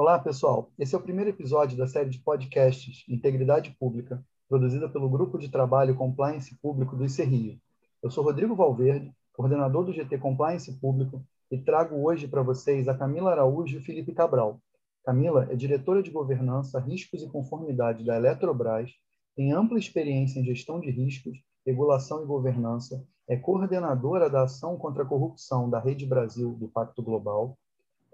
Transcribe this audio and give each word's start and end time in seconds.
Olá, 0.00 0.18
pessoal. 0.18 0.72
Esse 0.78 0.94
é 0.94 0.98
o 0.98 1.02
primeiro 1.02 1.28
episódio 1.28 1.76
da 1.76 1.86
série 1.86 2.08
de 2.08 2.20
podcasts 2.20 3.04
Integridade 3.06 3.76
Pública, 3.78 4.24
produzida 4.48 4.88
pelo 4.88 5.10
Grupo 5.10 5.36
de 5.36 5.50
Trabalho 5.50 5.94
Compliance 5.94 6.58
Público 6.62 6.96
do 6.96 7.04
ICRIO. 7.04 7.60
Eu 8.02 8.10
sou 8.10 8.24
Rodrigo 8.24 8.56
Valverde, 8.56 9.12
coordenador 9.34 9.84
do 9.84 9.92
GT 9.92 10.16
Compliance 10.16 10.72
Público, 10.80 11.22
e 11.50 11.58
trago 11.58 12.02
hoje 12.02 12.26
para 12.26 12.40
vocês 12.40 12.88
a 12.88 12.96
Camila 12.96 13.32
Araújo 13.32 13.76
e 13.76 13.78
o 13.78 13.84
Felipe 13.84 14.14
Cabral. 14.14 14.58
Camila 15.04 15.46
é 15.50 15.54
diretora 15.54 16.02
de 16.02 16.10
governança, 16.10 16.80
riscos 16.80 17.22
e 17.22 17.28
conformidade 17.28 18.02
da 18.02 18.16
Eletrobras, 18.16 18.90
tem 19.36 19.52
ampla 19.52 19.78
experiência 19.78 20.40
em 20.40 20.44
gestão 20.46 20.80
de 20.80 20.90
riscos, 20.90 21.36
regulação 21.66 22.22
e 22.22 22.26
governança, 22.26 23.04
é 23.28 23.36
coordenadora 23.36 24.30
da 24.30 24.44
ação 24.44 24.78
contra 24.78 25.02
a 25.02 25.06
corrupção 25.06 25.68
da 25.68 25.78
Rede 25.78 26.06
Brasil 26.06 26.54
do 26.54 26.68
Pacto 26.68 27.02
Global, 27.02 27.58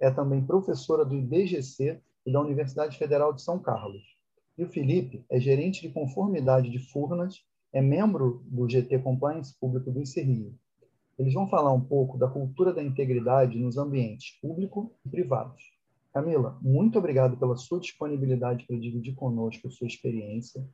é 0.00 0.10
também 0.10 0.44
professora 0.44 1.04
do 1.04 1.14
IBGC 1.14 2.00
e 2.26 2.32
da 2.32 2.40
Universidade 2.40 2.98
Federal 2.98 3.32
de 3.32 3.42
São 3.42 3.58
Carlos. 3.58 4.02
E 4.58 4.64
o 4.64 4.68
Felipe 4.68 5.24
é 5.30 5.38
gerente 5.38 5.82
de 5.82 5.90
conformidade 5.90 6.70
de 6.70 6.78
Furnas, 6.78 7.44
é 7.72 7.80
membro 7.80 8.42
do 8.46 8.68
GT 8.68 8.98
Compliance 9.00 9.54
Público 9.58 9.90
do 9.90 10.00
ICRIO. 10.00 10.54
Eles 11.18 11.34
vão 11.34 11.48
falar 11.48 11.72
um 11.72 11.80
pouco 11.80 12.18
da 12.18 12.28
cultura 12.28 12.72
da 12.72 12.82
integridade 12.82 13.58
nos 13.58 13.78
ambientes 13.78 14.38
público 14.40 14.92
e 15.04 15.08
privados. 15.08 15.62
Camila, 16.12 16.58
muito 16.62 16.98
obrigado 16.98 17.36
pela 17.36 17.56
sua 17.56 17.78
disponibilidade 17.78 18.66
para 18.66 18.78
dividir 18.78 19.14
conosco 19.14 19.70
sua 19.70 19.86
experiência. 19.86 20.66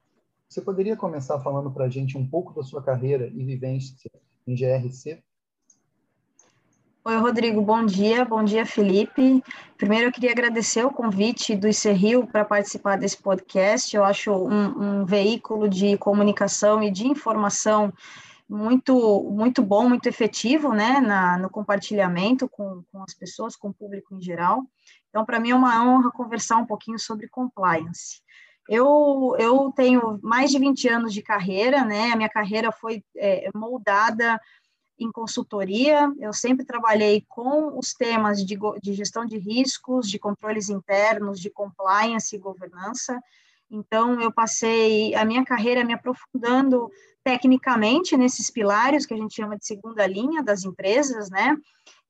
Você 0.49 0.61
poderia 0.61 0.97
começar 0.97 1.41
falando 1.41 1.73
para 1.73 1.87
a 1.87 1.89
gente 1.89 2.17
um 2.17 2.29
pouco 2.29 2.55
da 2.55 2.63
sua 2.63 2.83
carreira 2.83 3.27
e 3.27 3.45
vivência 3.45 4.11
em 4.47 4.55
GRC? 4.55 5.23
Oi, 7.05 7.17
Rodrigo, 7.17 7.61
bom 7.61 7.85
dia. 7.85 8.25
Bom 8.25 8.45
dia, 8.45 8.65
Felipe. 8.65 9.43
Primeiro, 9.77 10.07
eu 10.07 10.13
queria 10.13 10.31
agradecer 10.31 10.85
o 10.85 10.93
convite 10.93 11.57
do 11.57 11.67
ICRIO 11.67 12.29
para 12.29 12.45
participar 12.45 12.97
desse 12.97 13.21
podcast. 13.21 13.97
Eu 13.97 14.05
acho 14.05 14.31
um, 14.31 15.01
um, 15.01 15.05
veículo 15.05 15.69
de 15.69 15.99
comunicação 15.99 16.81
e 16.81 16.93
de 16.93 17.09
informação 17.09 17.93
muito, 18.49 19.25
muito 19.33 19.65
bom, 19.65 19.89
muito 19.89 20.09
efetivo, 20.09 20.73
né, 20.73 21.01
na, 21.01 21.37
no 21.39 21.51
compartilhamento 21.51 22.49
com, 22.49 22.85
com 22.93 23.03
as 23.03 23.15
pessoas, 23.15 23.57
com 23.57 23.71
o 23.71 23.75
público 23.75 24.15
em 24.15 24.23
geral. 24.23 24.63
Então, 25.09 25.25
para 25.25 25.41
mim 25.41 25.51
é 25.51 25.57
uma 25.57 25.85
honra 25.85 26.13
conversar 26.13 26.59
um 26.59 26.67
pouquinho 26.67 27.01
sobre 27.01 27.27
compliance. 27.27 28.23
Eu, 28.69 29.35
eu 29.41 29.73
tenho 29.75 30.21
mais 30.23 30.53
de 30.53 30.59
20 30.61 30.89
anos 30.89 31.13
de 31.13 31.21
carreira, 31.21 31.85
né, 31.85 32.13
a 32.13 32.17
minha 32.17 32.29
carreira 32.29 32.71
foi 32.71 33.03
é, 33.17 33.51
moldada 33.53 34.41
em 34.99 35.11
consultoria, 35.11 36.13
eu 36.21 36.33
sempre 36.33 36.65
trabalhei 36.65 37.25
com 37.29 37.79
os 37.79 37.93
temas 37.93 38.45
de, 38.45 38.59
de 38.81 38.95
gestão 38.95 39.25
de 39.25 39.39
riscos, 39.39 40.09
de 40.09 40.19
controles 40.19 40.69
internos, 40.69 41.41
de 41.41 41.51
compliance 41.51 42.35
e 42.35 42.39
governança. 42.39 43.19
Então, 43.71 44.21
eu 44.21 44.31
passei 44.31 45.15
a 45.15 45.25
minha 45.25 45.45
carreira 45.45 45.85
me 45.85 45.95
aprofundando 45.95 46.91
tecnicamente 47.25 48.17
nesses 48.17 48.51
pilares 48.51 49.07
que 49.07 49.15
a 49.15 49.17
gente 49.17 49.35
chama 49.35 49.57
de 49.57 49.67
segunda 49.67 50.07
linha 50.07 50.43
das 50.43 50.65
empresas, 50.65 51.31
né? 51.31 51.57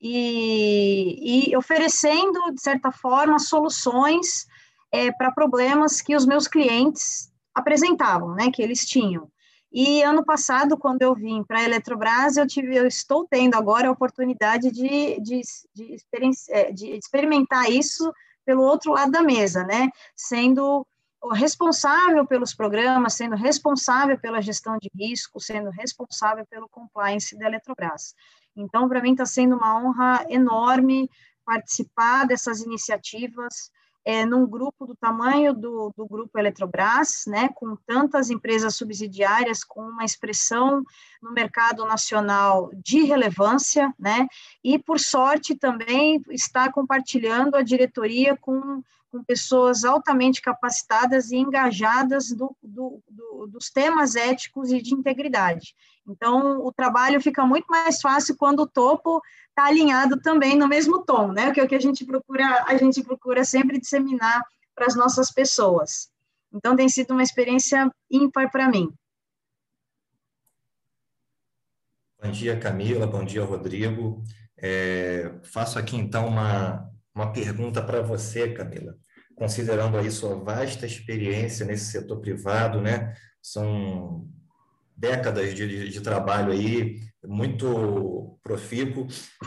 E, 0.00 1.50
e 1.50 1.56
oferecendo, 1.56 2.52
de 2.52 2.60
certa 2.60 2.90
forma, 2.90 3.38
soluções 3.38 4.46
é, 4.90 5.12
para 5.12 5.30
problemas 5.30 6.00
que 6.00 6.16
os 6.16 6.26
meus 6.26 6.48
clientes 6.48 7.30
apresentavam, 7.54 8.34
né? 8.34 8.50
Que 8.50 8.62
eles 8.62 8.84
tinham. 8.84 9.30
E 9.72 10.02
ano 10.02 10.22
passado, 10.22 10.76
quando 10.76 11.00
eu 11.00 11.14
vim 11.14 11.42
para 11.42 11.60
a 11.60 11.64
Eletrobras, 11.64 12.36
eu 12.36 12.46
tive, 12.46 12.76
eu 12.76 12.86
estou 12.86 13.26
tendo 13.26 13.54
agora 13.54 13.88
a 13.88 13.92
oportunidade 13.92 14.70
de, 14.70 15.18
de, 15.20 15.40
de, 15.74 15.96
é, 16.50 16.70
de, 16.70 16.90
experimentar 16.90 17.70
isso 17.70 18.12
pelo 18.44 18.62
outro 18.62 18.92
lado 18.92 19.10
da 19.10 19.22
mesa, 19.22 19.64
né? 19.64 19.88
Sendo 20.14 20.86
responsável 21.32 22.26
pelos 22.26 22.52
programas, 22.52 23.14
sendo 23.14 23.34
responsável 23.34 24.18
pela 24.18 24.42
gestão 24.42 24.76
de 24.76 24.90
risco, 24.94 25.40
sendo 25.40 25.70
responsável 25.70 26.44
pelo 26.50 26.68
compliance 26.68 27.38
da 27.38 27.46
Eletrobras. 27.46 28.14
Então, 28.54 28.88
para 28.88 29.00
mim 29.00 29.12
está 29.12 29.24
sendo 29.24 29.56
uma 29.56 29.78
honra 29.78 30.26
enorme 30.28 31.08
participar 31.46 32.26
dessas 32.26 32.60
iniciativas, 32.60 33.70
é, 34.04 34.24
num 34.24 34.46
grupo 34.46 34.86
do 34.86 34.94
tamanho 34.94 35.54
do, 35.54 35.92
do 35.96 36.06
grupo 36.06 36.38
Eletrobras, 36.38 37.24
né, 37.26 37.48
com 37.54 37.76
tantas 37.76 38.30
empresas 38.30 38.74
subsidiárias, 38.74 39.62
com 39.62 39.82
uma 39.82 40.04
expressão 40.04 40.84
no 41.22 41.32
mercado 41.32 41.84
nacional 41.84 42.70
de 42.74 43.02
relevância, 43.02 43.94
né, 43.98 44.26
e 44.62 44.78
por 44.78 44.98
sorte 44.98 45.54
também 45.54 46.22
está 46.30 46.70
compartilhando 46.70 47.56
a 47.56 47.62
diretoria 47.62 48.36
com, 48.36 48.82
com 49.12 49.22
pessoas 49.22 49.84
altamente 49.84 50.40
capacitadas 50.40 51.30
e 51.30 51.36
engajadas 51.36 52.30
do, 52.30 52.56
do, 52.62 53.02
do, 53.10 53.46
dos 53.46 53.68
temas 53.68 54.16
éticos 54.16 54.72
e 54.72 54.80
de 54.80 54.94
integridade. 54.94 55.74
Então, 56.08 56.64
o 56.64 56.72
trabalho 56.72 57.20
fica 57.20 57.44
muito 57.44 57.66
mais 57.66 58.00
fácil 58.00 58.34
quando 58.38 58.60
o 58.60 58.66
topo 58.66 59.20
está 59.50 59.66
alinhado 59.66 60.18
também 60.18 60.56
no 60.56 60.66
mesmo 60.66 61.04
tom, 61.04 61.30
né? 61.30 61.52
Que 61.52 61.60
é 61.60 61.64
o 61.64 61.68
que 61.68 61.74
a 61.74 61.80
gente 61.80 62.06
procura, 62.06 62.64
a 62.66 62.74
gente 62.78 63.02
procura 63.02 63.44
sempre 63.44 63.78
disseminar 63.78 64.42
para 64.74 64.86
as 64.86 64.96
nossas 64.96 65.30
pessoas. 65.30 66.10
Então, 66.50 66.74
tem 66.74 66.88
sido 66.88 67.10
uma 67.10 67.22
experiência 67.22 67.92
ímpar 68.10 68.50
para 68.50 68.66
mim. 68.66 68.90
Bom 72.22 72.30
dia, 72.30 72.58
Camila. 72.58 73.06
Bom 73.06 73.24
dia, 73.24 73.44
Rodrigo. 73.44 74.24
É, 74.56 75.34
faço 75.42 75.78
aqui, 75.78 75.96
então, 75.96 76.28
uma, 76.28 76.90
uma 77.14 77.32
pergunta 77.32 77.82
para 77.82 78.00
você, 78.00 78.52
Camila. 78.52 78.96
Considerando 79.34 79.96
aí 79.96 80.10
sua 80.10 80.34
vasta 80.34 80.86
experiência 80.86 81.66
nesse 81.66 81.86
setor 81.86 82.20
privado, 82.20 82.80
né? 82.80 83.14
São 83.42 84.28
décadas 84.96 85.54
de, 85.54 85.88
de 85.88 86.00
trabalho 86.00 86.52
aí, 86.52 87.00
muito 87.24 88.38
profícuo, 88.42 89.06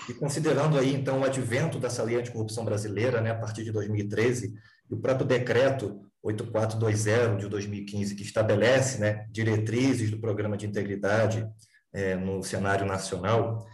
e 0.09 0.13
considerando 0.13 0.77
aí, 0.77 0.93
então, 0.93 1.19
o 1.19 1.23
advento 1.23 1.79
dessa 1.79 2.03
lei 2.03 2.17
anticorrupção 2.17 2.65
brasileira, 2.65 3.21
né, 3.21 3.31
a 3.31 3.35
partir 3.35 3.63
de 3.63 3.71
2013, 3.71 4.53
e 4.89 4.93
o 4.93 4.99
próprio 4.99 5.25
decreto 5.25 6.01
8420 6.23 7.39
de 7.39 7.47
2015, 7.47 8.15
que 8.15 8.23
estabelece 8.23 8.99
né, 8.99 9.25
diretrizes 9.31 10.09
do 10.09 10.19
programa 10.19 10.57
de 10.57 10.65
integridade 10.65 11.47
é, 11.93 12.15
no 12.15 12.43
cenário 12.43 12.85
nacional, 12.85 13.65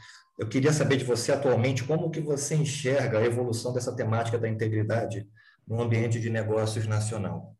eu 0.41 0.47
queria 0.47 0.73
saber 0.73 0.97
de 0.97 1.05
você 1.05 1.31
atualmente 1.31 1.83
como 1.83 2.09
que 2.09 2.19
você 2.19 2.55
enxerga 2.55 3.19
a 3.19 3.23
evolução 3.23 3.71
dessa 3.71 3.95
temática 3.95 4.39
da 4.39 4.49
integridade 4.49 5.29
no 5.67 5.79
ambiente 5.79 6.19
de 6.19 6.31
negócios 6.31 6.87
nacional. 6.87 7.55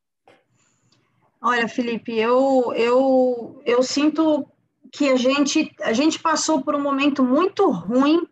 Olha, 1.40 1.68
Felipe, 1.68 2.12
eu, 2.18 2.74
eu, 2.76 3.62
eu 3.68 3.84
sinto 3.84 4.48
que 4.92 5.10
a 5.10 5.16
gente, 5.16 5.72
a 5.82 5.94
gente 5.94 6.18
passou 6.18 6.64
por 6.64 6.74
um 6.74 6.82
momento 6.82 7.24
muito 7.24 7.70
ruim 7.70 8.28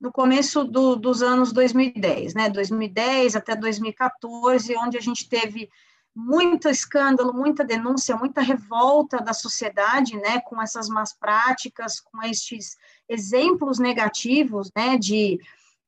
no 0.00 0.10
começo 0.10 0.64
do, 0.64 0.96
dos 0.96 1.22
anos 1.22 1.52
2010, 1.52 2.34
né? 2.34 2.50
2010 2.50 3.36
até 3.36 3.54
2014, 3.54 4.76
onde 4.76 4.98
a 4.98 5.00
gente 5.00 5.28
teve 5.28 5.70
muito 6.14 6.68
escândalo, 6.68 7.32
muita 7.32 7.64
denúncia, 7.64 8.16
muita 8.16 8.40
revolta 8.40 9.18
da 9.18 9.32
sociedade, 9.32 10.16
né, 10.16 10.40
com 10.40 10.62
essas 10.62 10.88
más 10.88 11.12
práticas, 11.12 11.98
com 12.00 12.22
estes 12.22 12.76
exemplos 13.08 13.78
negativos, 13.78 14.70
né, 14.76 14.96
de, 14.98 15.38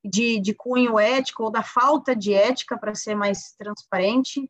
de, 0.04 0.41
de 0.41 0.54
cunho 0.54 0.99
ético 0.99 1.44
ou 1.44 1.50
da 1.50 1.62
falta 1.62 2.15
de 2.15 2.32
ética, 2.32 2.77
para 2.78 2.94
ser 2.94 3.15
mais 3.15 3.53
transparente, 3.59 4.49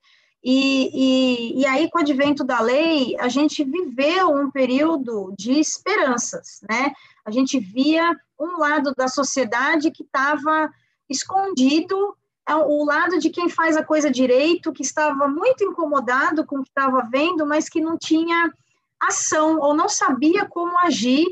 e, 0.49 0.91
e, 0.94 1.60
e, 1.60 1.66
aí, 1.66 1.91
com 1.91 1.99
o 1.99 2.03
advento 2.03 2.44
da 2.44 2.60
lei, 2.60 3.16
a 3.19 3.28
gente 3.28 3.65
viveu 3.65 4.31
um 4.31 4.49
período 4.49 5.34
de 5.37 5.59
esperanças, 5.59 6.60
né? 6.71 6.93
A 7.25 7.32
gente 7.32 7.59
via 7.59 8.16
um 8.38 8.56
lado 8.56 8.94
da 8.94 9.09
sociedade 9.09 9.91
que 9.91 10.04
estava 10.04 10.71
escondido, 11.10 12.16
é, 12.48 12.54
o 12.54 12.84
lado 12.84 13.19
de 13.19 13.28
quem 13.28 13.48
faz 13.48 13.77
a 13.77 13.83
coisa 13.83 14.09
direito, 14.09 14.72
que 14.72 14.83
estava 14.83 15.27
muito 15.27 15.65
incomodado 15.65 16.47
com 16.47 16.60
o 16.60 16.62
que 16.62 16.69
estava 16.69 17.09
vendo, 17.10 17.45
mas 17.45 17.69
que 17.69 17.80
não 17.80 17.98
tinha 17.98 18.53
ação 19.01 19.59
ou 19.59 19.74
não 19.74 19.89
sabia 19.89 20.47
como 20.47 20.78
agir 20.78 21.27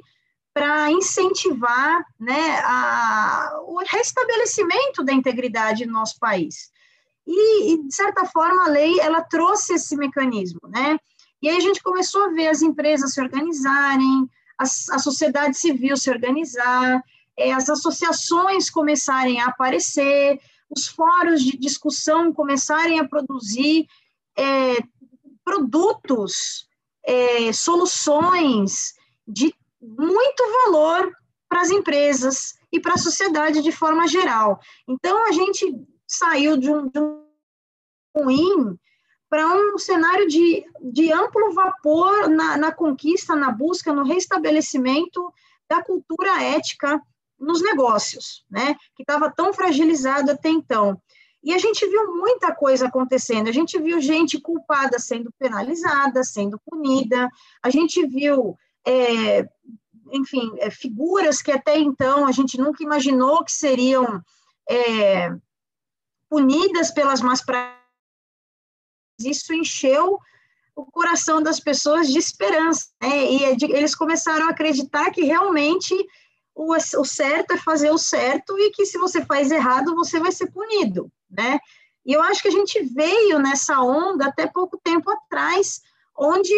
para 0.55 0.89
incentivar 0.93 2.07
né, 2.19 2.61
a, 2.61 3.51
o 3.67 3.79
restabelecimento 3.79 5.03
da 5.05 5.13
integridade 5.13 5.85
no 5.85 5.93
nosso 5.93 6.17
país. 6.21 6.71
E, 7.27 7.73
e, 7.73 7.83
de 7.89 7.95
certa 7.95 8.25
forma, 8.27 8.65
a 8.65 8.69
lei 8.69 9.01
ela 9.01 9.21
trouxe 9.21 9.75
esse 9.75 9.97
mecanismo, 9.97 10.61
né? 10.69 10.97
E 11.43 11.49
aí 11.49 11.57
a 11.57 11.61
gente 11.61 11.83
começou 11.83 12.25
a 12.25 12.29
ver 12.29 12.49
as 12.49 12.63
empresas 12.63 13.13
se 13.13 13.21
organizarem, 13.21 14.31
a, 14.59 14.63
a 14.63 14.99
sociedade 14.99 15.59
civil 15.59 15.97
se 15.97 16.09
organizar, 16.09 17.03
é, 17.37 17.53
as 17.53 17.69
associações 17.69 18.71
começarem 18.71 19.41
a 19.41 19.47
aparecer, 19.47 20.39
os 20.71 20.87
fóruns 20.87 21.43
de 21.43 21.59
discussão 21.59 22.33
começarem 22.33 23.01
a 23.01 23.09
produzir 23.09 23.87
é, 24.39 24.77
produtos, 25.45 26.69
é, 27.05 27.53
soluções 27.53 28.95
de 29.27 29.55
muito 29.85 30.43
valor 30.65 31.13
para 31.49 31.61
as 31.61 31.71
empresas 31.71 32.55
e 32.73 32.81
para 32.81 32.95
a 32.95 32.99
sociedade 32.99 33.63
de 33.63 33.71
forma 33.71 34.09
geral. 34.09 34.59
Então, 34.89 35.27
a 35.29 35.33
gente 35.33 35.75
saiu 36.07 36.57
de 36.57 36.71
um, 36.71 36.89
de 36.89 36.99
um 36.99 37.25
ruim 38.17 38.79
para 39.29 39.47
um 39.49 39.79
cenário 39.79 40.29
de, 40.29 40.65
de 40.93 41.13
amplo 41.13 41.53
vapor 41.53 42.29
na, 42.29 42.57
na 42.57 42.73
conquista, 42.73 43.35
na 43.35 43.51
busca, 43.51 43.93
no 43.93 44.05
restabelecimento 44.05 45.33
da 45.69 45.83
cultura 45.83 46.43
ética 46.43 47.01
nos 47.39 47.61
negócios, 47.63 48.45
né? 48.51 48.75
Que 48.97 49.03
estava 49.03 49.31
tão 49.31 49.53
fragilizado 49.53 50.31
até 50.31 50.49
então. 50.49 51.01
E 51.43 51.53
a 51.53 51.59
gente 51.59 51.87
viu 51.87 52.17
muita 52.17 52.55
coisa 52.55 52.87
acontecendo. 52.87 53.49
A 53.49 53.53
gente 53.53 53.79
viu 53.79 54.01
gente 54.01 54.41
culpada 54.41 54.99
sendo 54.99 55.31
penalizada, 55.39 56.25
sendo 56.25 56.59
punida. 56.65 57.29
A 57.63 57.69
gente 57.69 58.07
viu, 58.07 58.57
é, 58.87 59.49
enfim, 60.13 60.53
é, 60.59 60.71
figuras 60.71 61.43
que 61.43 61.51
até 61.51 61.79
então 61.79 62.27
a 62.27 62.33
gente 62.33 62.59
nunca 62.59 62.83
imaginou 62.83 63.45
que 63.45 63.53
seriam 63.53 64.23
é, 64.69 65.31
punidas 66.29 66.91
pelas 66.91 67.21
más 67.21 67.45
práticas. 67.45 67.83
Isso 69.21 69.53
encheu 69.55 70.19
o 70.75 70.85
coração 70.87 71.43
das 71.43 71.61
pessoas 71.61 72.09
de 72.09 72.19
esperança, 72.19 72.89
né? 73.01 73.33
E 73.33 73.45
é 73.45 73.57
eles 73.71 73.95
começaram 73.95 74.47
a 74.47 74.51
acreditar 74.51 75.11
que 75.11 75.23
realmente 75.23 75.95
o, 76.55 76.75
o 76.75 77.05
certo 77.05 77.53
é 77.53 77.57
fazer 77.57 77.91
o 77.91 77.99
certo 77.99 78.59
e 78.59 78.71
que 78.71 78.85
se 78.85 78.99
você 78.99 79.25
faz 79.25 79.51
errado, 79.51 79.95
você 79.95 80.19
vai 80.19 80.33
ser 80.33 80.51
punido, 80.51 81.11
né? 81.31 81.59
E 82.05 82.13
eu 82.13 82.23
acho 82.23 82.43
que 82.43 82.49
a 82.49 82.53
gente 82.53 82.83
veio 82.83 83.39
nessa 83.39 83.81
onda 83.81 84.27
até 84.27 84.47
pouco 84.47 84.79
tempo 84.83 85.11
atrás, 85.11 85.81
onde 86.17 86.53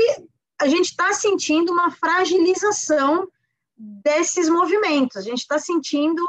a 0.60 0.68
gente 0.68 0.86
está 0.86 1.12
sentindo 1.12 1.72
uma 1.72 1.90
fragilização 1.90 3.28
desses 3.76 4.48
movimentos, 4.48 5.16
a 5.16 5.20
gente 5.20 5.40
está 5.40 5.58
sentindo 5.58 6.24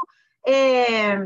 é, 0.46 1.16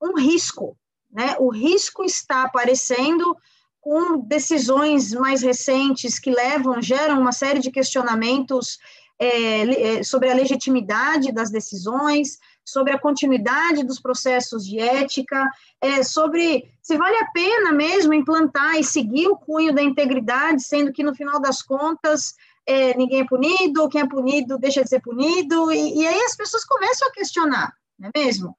um 0.00 0.16
risco, 0.16 0.76
né? 1.10 1.36
O 1.38 1.50
risco 1.50 2.04
está 2.04 2.44
aparecendo 2.44 3.36
com 3.80 4.18
decisões 4.20 5.12
mais 5.12 5.42
recentes 5.42 6.18
que 6.18 6.30
levam, 6.30 6.80
geram 6.80 7.20
uma 7.20 7.32
série 7.32 7.58
de 7.58 7.70
questionamentos 7.70 8.78
é, 9.18 9.98
é, 9.98 10.02
sobre 10.02 10.30
a 10.30 10.34
legitimidade 10.34 11.32
das 11.32 11.50
decisões, 11.50 12.38
sobre 12.64 12.92
a 12.92 12.98
continuidade 12.98 13.84
dos 13.84 14.00
processos 14.00 14.64
de 14.64 14.78
ética, 14.78 15.48
é, 15.80 16.02
sobre 16.02 16.70
se 16.80 16.96
vale 16.96 17.16
a 17.16 17.30
pena 17.32 17.72
mesmo 17.72 18.14
implantar 18.14 18.76
e 18.76 18.84
seguir 18.84 19.28
o 19.28 19.36
cunho 19.36 19.74
da 19.74 19.82
integridade, 19.82 20.62
sendo 20.62 20.92
que 20.92 21.02
no 21.02 21.14
final 21.14 21.40
das 21.40 21.60
contas 21.60 22.34
é, 22.66 22.96
ninguém 22.96 23.20
é 23.20 23.26
punido, 23.26 23.88
quem 23.88 24.00
é 24.00 24.08
punido 24.08 24.58
deixa 24.58 24.82
de 24.82 24.88
ser 24.88 25.00
punido, 25.00 25.72
e, 25.72 26.00
e, 26.00 26.06
aí 26.06 26.20
as 26.22 26.36
pessoas 26.36 26.64
começam 26.64 27.08
a 27.08 27.12
questionar, 27.12 27.72
não 27.98 28.08
é 28.08 28.18
mesmo? 28.18 28.56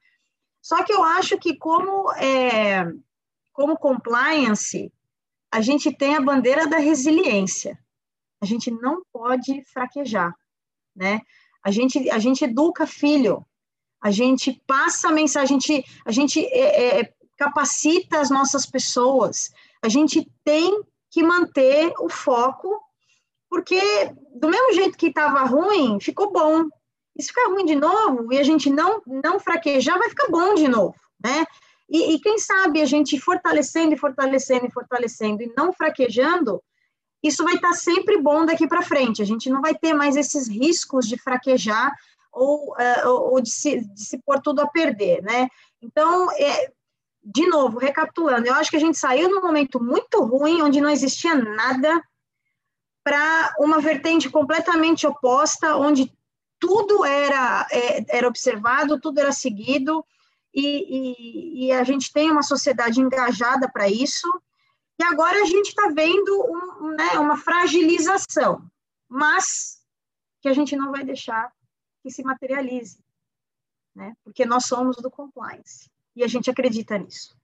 Só 0.62 0.84
que 0.84 0.94
eu 0.94 1.04
acho 1.04 1.38
que 1.38 1.58
como, 1.58 2.12
é, 2.14 2.86
como 3.52 3.78
compliance, 3.78 4.92
a 5.52 5.62
gente 5.62 5.92
tem 5.96 6.16
a 6.16 6.22
bandeira 6.22 6.68
da 6.68 6.78
resiliência. 6.78 7.78
A 8.42 8.46
gente 8.46 8.72
não 8.72 9.04
pode 9.12 9.62
fraquejar 9.66 10.34
né? 10.96 11.22
A 11.64 11.72
gente, 11.72 12.10
a 12.10 12.20
gente 12.20 12.44
educa 12.44 12.86
filho, 12.86 13.46
a 14.02 14.12
gente 14.12 14.62
passa 14.68 15.08
a 15.08 15.12
mensagem, 15.12 15.58
a 15.58 15.60
gente, 15.60 15.86
a 16.06 16.12
gente 16.12 16.46
é, 16.46 17.00
é, 17.00 17.14
capacita 17.38 18.20
as 18.20 18.30
nossas 18.30 18.66
pessoas, 18.66 19.52
a 19.82 19.90
gente 19.90 20.30
tem 20.44 20.84
que 21.10 21.24
manter 21.24 21.94
o 22.00 22.10
foco, 22.10 22.82
porque 23.54 23.80
do 24.34 24.50
mesmo 24.50 24.74
jeito 24.74 24.98
que 24.98 25.10
estava 25.10 25.44
ruim, 25.44 26.00
ficou 26.00 26.32
bom. 26.32 26.66
E 27.16 27.22
se 27.22 27.28
ficar 27.28 27.52
ruim 27.52 27.64
de 27.66 27.76
novo 27.76 28.34
e 28.34 28.40
a 28.40 28.44
gente 28.44 28.68
não, 28.68 29.00
não 29.06 29.40
fraquejar, 29.40 30.00
vai 30.00 30.10
ficar 30.10 30.28
bom 30.28 30.56
de 30.56 30.68
novo, 30.68 30.96
né? 31.24 31.46
E, 31.88 32.16
e 32.16 32.20
quem 32.20 32.40
sabe 32.40 32.82
a 32.82 32.86
gente 32.86 33.20
fortalecendo 33.20 33.94
e 33.94 33.98
fortalecendo 33.98 34.66
e 34.66 34.72
fortalecendo 34.72 35.44
e 35.44 35.54
não 35.56 35.72
fraquejando, 35.72 36.64
isso 37.22 37.44
vai 37.44 37.54
estar 37.54 37.74
sempre 37.74 38.20
bom 38.20 38.44
daqui 38.44 38.68
para 38.68 38.82
frente. 38.82 39.22
A 39.22 39.26
gente 39.26 39.52
não 39.52 39.62
vai 39.62 39.76
ter 39.76 39.94
mais 39.94 40.16
esses 40.16 40.48
riscos 40.48 41.08
de 41.08 41.16
fraquejar 41.16 41.94
ou, 42.32 42.72
uh, 42.72 43.08
ou 43.08 43.40
de, 43.40 43.52
se, 43.52 43.82
de 43.82 44.04
se 44.04 44.18
pôr 44.26 44.42
tudo 44.42 44.62
a 44.62 44.68
perder, 44.68 45.22
né? 45.22 45.48
Então, 45.80 46.32
é, 46.32 46.72
de 47.24 47.46
novo, 47.46 47.78
recapitulando, 47.78 48.48
eu 48.48 48.56
acho 48.56 48.72
que 48.72 48.78
a 48.78 48.80
gente 48.80 48.98
saiu 48.98 49.30
num 49.30 49.42
momento 49.42 49.80
muito 49.80 50.24
ruim, 50.24 50.64
onde 50.64 50.82
não 50.82 50.90
existia 50.90 51.36
nada, 51.36 52.02
para 53.04 53.54
uma 53.60 53.80
vertente 53.82 54.30
completamente 54.30 55.06
oposta, 55.06 55.76
onde 55.76 56.12
tudo 56.60 57.04
era, 57.04 57.68
é, 57.72 58.18
era 58.18 58.28
observado, 58.28 59.00
tudo 59.00 59.20
era 59.20 59.32
seguido, 59.32 60.06
e, 60.54 61.66
e, 61.66 61.66
e 61.66 61.72
a 61.72 61.84
gente 61.84 62.14
tem 62.14 62.32
uma 62.32 62.44
sociedade 62.44 63.02
engajada 63.02 63.70
para 63.70 63.90
isso, 63.90 64.28
e 65.00 65.04
agora 65.04 65.42
a 65.42 65.46
gente 65.46 65.70
está 65.70 65.90
vendo 65.90 66.32
um, 66.82 66.96
né, 66.96 67.20
uma 67.20 67.36
fragilização, 67.36 68.66
mas 69.10 69.82
que 70.42 70.48
a 70.48 70.54
gente 70.54 70.76
não 70.76 70.92
vai 70.92 71.04
deixar 71.04 71.52
que 72.02 72.12
se 72.12 72.24
materialize, 72.24 73.00
né? 73.96 74.16
porque 74.24 74.46
nós 74.46 74.66
somos 74.66 74.98
do 74.98 75.10
compliance 75.10 75.90
e 76.16 76.24
a 76.24 76.28
gente 76.28 76.50
acredita 76.50 76.98
nisso. 76.98 77.36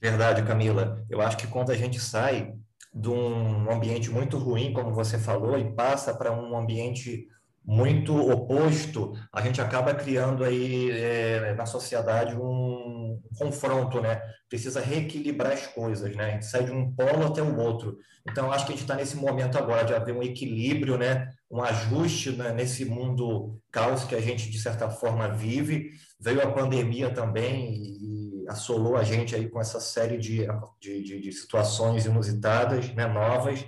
Verdade, 0.00 0.46
Camila. 0.46 1.04
Eu 1.10 1.20
acho 1.20 1.36
que 1.36 1.46
quando 1.46 1.72
a 1.72 1.74
gente 1.74 1.98
sai 1.98 2.56
de 2.94 3.08
um 3.08 3.70
ambiente 3.70 4.10
muito 4.10 4.38
ruim, 4.38 4.72
como 4.72 4.94
você 4.94 5.18
falou, 5.18 5.58
e 5.58 5.72
passa 5.74 6.14
para 6.14 6.32
um 6.32 6.56
ambiente 6.56 7.26
muito 7.68 8.16
oposto, 8.16 9.12
a 9.30 9.42
gente 9.42 9.60
acaba 9.60 9.92
criando 9.92 10.42
aí 10.42 10.90
é, 10.90 11.54
na 11.54 11.66
sociedade 11.66 12.34
um 12.34 13.20
confronto, 13.36 14.00
né? 14.00 14.22
Precisa 14.48 14.80
reequilibrar 14.80 15.52
as 15.52 15.66
coisas, 15.66 16.16
né? 16.16 16.24
A 16.24 16.30
gente 16.30 16.46
sai 16.46 16.64
de 16.64 16.72
um 16.72 16.90
polo 16.94 17.26
até 17.26 17.42
o 17.42 17.58
outro. 17.58 17.98
Então, 18.26 18.50
acho 18.50 18.64
que 18.64 18.72
a 18.72 18.74
gente 18.74 18.84
está 18.84 18.94
nesse 18.94 19.16
momento 19.16 19.58
agora 19.58 19.84
de 19.84 19.94
haver 19.94 20.14
um 20.14 20.22
equilíbrio, 20.22 20.96
né? 20.96 21.28
Um 21.50 21.62
ajuste 21.62 22.32
né? 22.32 22.54
nesse 22.54 22.86
mundo 22.86 23.60
caos 23.70 24.04
que 24.04 24.14
a 24.14 24.20
gente, 24.20 24.50
de 24.50 24.58
certa 24.58 24.88
forma, 24.88 25.28
vive. 25.28 25.90
Veio 26.18 26.42
a 26.42 26.50
pandemia 26.50 27.10
também 27.10 27.74
e 27.74 28.37
assolou 28.48 28.96
a 28.96 29.04
gente 29.04 29.34
aí 29.34 29.48
com 29.48 29.60
essa 29.60 29.80
série 29.80 30.16
de, 30.18 30.46
de, 30.80 31.20
de 31.20 31.32
situações 31.32 32.06
inusitadas, 32.06 32.92
né? 32.94 33.06
Novas 33.06 33.64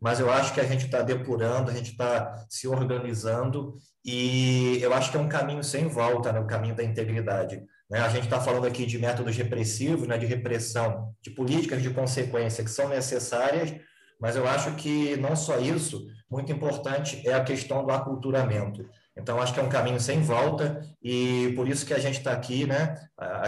mas 0.00 0.20
eu 0.20 0.30
acho 0.30 0.54
que 0.54 0.60
a 0.60 0.64
gente 0.64 0.86
está 0.86 1.02
depurando, 1.02 1.70
a 1.70 1.74
gente 1.74 1.90
está 1.90 2.46
se 2.48 2.68
organizando 2.68 3.74
e 4.04 4.78
eu 4.80 4.94
acho 4.94 5.10
que 5.10 5.16
é 5.16 5.20
um 5.20 5.28
caminho 5.28 5.62
sem 5.64 5.88
volta, 5.88 6.32
né, 6.32 6.38
o 6.38 6.46
caminho 6.46 6.74
da 6.74 6.84
integridade. 6.84 7.60
Né? 7.90 8.00
A 8.00 8.08
gente 8.08 8.24
está 8.24 8.40
falando 8.40 8.66
aqui 8.66 8.86
de 8.86 8.98
métodos 8.98 9.36
repressivos, 9.36 10.06
né, 10.06 10.16
de 10.16 10.26
repressão, 10.26 11.12
de 11.20 11.30
políticas 11.30 11.82
de 11.82 11.90
consequência 11.90 12.62
que 12.62 12.70
são 12.70 12.88
necessárias, 12.88 13.74
mas 14.20 14.36
eu 14.36 14.46
acho 14.46 14.74
que 14.76 15.16
não 15.16 15.34
só 15.34 15.58
isso, 15.58 16.06
muito 16.30 16.52
importante 16.52 17.26
é 17.26 17.34
a 17.34 17.42
questão 17.42 17.84
do 17.84 17.90
aculturamento. 17.90 18.88
Então, 19.18 19.40
acho 19.40 19.52
que 19.52 19.60
é 19.60 19.62
um 19.62 19.68
caminho 19.68 20.00
sem 20.00 20.20
volta 20.20 20.80
e 21.02 21.52
por 21.56 21.68
isso 21.68 21.84
que 21.84 21.92
a 21.92 21.98
gente 21.98 22.18
está 22.18 22.32
aqui, 22.32 22.66
né? 22.66 22.94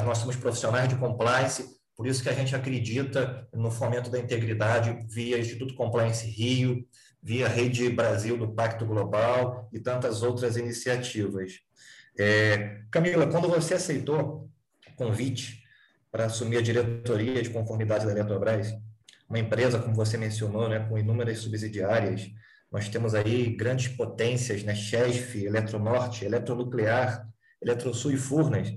Nós 0.05 0.19
somos 0.19 0.37
profissionais 0.37 0.89
de 0.89 0.97
compliance, 0.97 1.65
por 1.97 2.07
isso 2.07 2.23
que 2.23 2.29
a 2.29 2.35
gente 2.35 2.55
acredita 2.57 3.47
no 3.53 3.71
fomento 3.71 4.11
da 4.11 4.19
integridade 4.19 5.07
via 5.09 5.39
Instituto 5.39 5.75
Compliance 5.75 6.27
Rio, 6.27 6.85
via 7.23 7.47
Rede 7.47 7.89
Brasil 7.89 8.37
do 8.37 8.53
Pacto 8.53 8.85
Global 8.85 9.69
e 9.73 9.79
tantas 9.79 10.23
outras 10.23 10.57
iniciativas. 10.57 11.61
É, 12.19 12.81
Camila, 12.91 13.27
quando 13.27 13.49
você 13.49 13.75
aceitou 13.75 14.51
o 14.89 14.97
convite 14.97 15.63
para 16.11 16.25
assumir 16.25 16.57
a 16.57 16.63
diretoria 16.63 17.43
de 17.43 17.51
conformidade 17.51 18.05
da 18.05 18.13
Eletrobras, 18.13 18.75
uma 19.29 19.39
empresa, 19.39 19.79
como 19.79 19.95
você 19.95 20.17
mencionou, 20.17 20.69
né, 20.69 20.81
com 20.89 20.99
inúmeras 20.99 21.39
subsidiárias, 21.39 22.29
nós 22.71 22.89
temos 22.89 23.15
aí 23.15 23.51
grandes 23.51 23.89
potências, 23.89 24.63
né, 24.63 24.75
Chesf, 24.75 25.37
Eletronorte, 25.37 26.25
Eletronuclear, 26.25 27.29
Eletrosul 27.61 28.13
e 28.13 28.17
Furnas, 28.17 28.73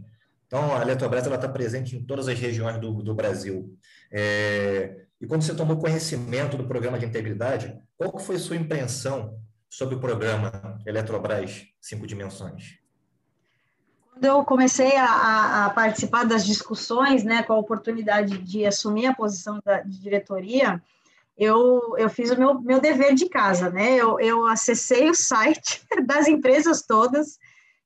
então, 0.53 0.77
a 0.77 0.83
Eletrobras 0.83 1.25
está 1.25 1.49
presente 1.49 1.95
em 1.95 2.03
todas 2.03 2.27
as 2.27 2.37
regiões 2.37 2.79
do, 2.79 3.01
do 3.01 3.15
Brasil. 3.15 3.75
É, 4.11 5.05
e 5.19 5.25
quando 5.25 5.41
você 5.41 5.55
tomou 5.55 5.77
conhecimento 5.77 6.55
do 6.55 6.67
programa 6.67 6.99
de 6.99 7.07
integridade, 7.07 7.75
qual 7.97 8.19
foi 8.19 8.37
sua 8.37 8.55
impressão 8.55 9.35
sobre 9.67 9.95
o 9.95 9.99
programa 9.99 10.79
Eletrobras 10.85 11.65
Cinco 11.81 12.05
Dimensões? 12.05 12.77
Quando 14.11 14.25
eu 14.25 14.45
comecei 14.45 14.95
a, 14.95 15.65
a, 15.65 15.69
participar 15.71 16.23
das 16.23 16.45
discussões, 16.45 17.23
né, 17.23 17.41
com 17.41 17.53
a 17.53 17.57
oportunidade 17.57 18.37
de 18.37 18.63
assumir 18.63 19.07
a 19.07 19.15
posição 19.15 19.59
da, 19.65 19.81
de 19.81 19.99
diretoria, 19.99 20.79
eu, 21.37 21.95
eu 21.97 22.09
fiz 22.09 22.29
o 22.31 22.37
meu, 22.37 22.61
meu 22.61 22.79
dever 22.79 23.13
de 23.15 23.27
casa, 23.27 23.69
né? 23.69 23.95
Eu, 23.95 24.19
eu 24.19 24.45
acessei 24.45 25.09
o 25.09 25.15
site 25.15 25.81
das 26.05 26.27
empresas 26.27 26.83
todas 26.83 27.37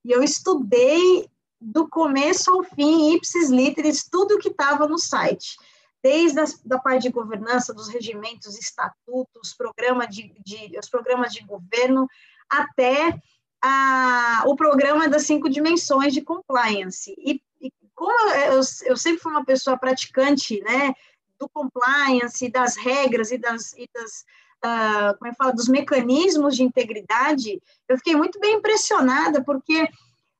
e 0.03 0.11
eu 0.11 0.21
estudei 0.21 1.29
do 1.59 1.87
começo 1.87 2.51
ao 2.51 2.63
fim, 2.63 3.13
ipsis 3.13 3.49
literis, 3.49 4.07
tudo 4.09 4.37
que 4.37 4.49
estava 4.49 4.87
no 4.87 4.97
site, 4.97 5.57
desde 6.03 6.39
a 6.39 6.45
da 6.63 6.77
parte 6.77 7.03
de 7.03 7.09
governança, 7.09 7.73
dos 7.73 7.87
regimentos, 7.87 8.57
estatutos, 8.57 9.53
programa 9.55 10.07
de, 10.07 10.33
de, 10.45 10.77
os 10.77 10.89
programas 10.89 11.33
de 11.33 11.43
governo, 11.43 12.07
até 12.49 13.19
a, 13.61 14.43
o 14.45 14.55
programa 14.55 15.09
das 15.09 15.23
cinco 15.23 15.49
dimensões 15.49 16.13
de 16.13 16.21
compliance. 16.21 17.13
E, 17.17 17.41
e 17.59 17.71
como 17.95 18.13
eu, 18.35 18.61
eu, 18.85 18.97
sempre 18.97 19.19
fui 19.19 19.31
uma 19.31 19.45
pessoa 19.45 19.77
praticante, 19.77 20.61
né, 20.61 20.93
do 21.39 21.49
compliance, 21.49 22.49
das 22.49 22.75
regras 22.75 23.31
e 23.31 23.37
das, 23.37 23.73
e 23.73 23.87
das 23.93 24.25
uh, 24.63 25.17
como 25.17 25.27
é 25.27 25.31
que 25.31 25.37
fala, 25.37 25.53
dos 25.53 25.67
mecanismos 25.67 26.55
de 26.55 26.63
integridade, 26.63 27.61
eu 27.87 27.97
fiquei 27.97 28.15
muito 28.15 28.39
bem 28.39 28.55
impressionada, 28.55 29.43
porque, 29.43 29.87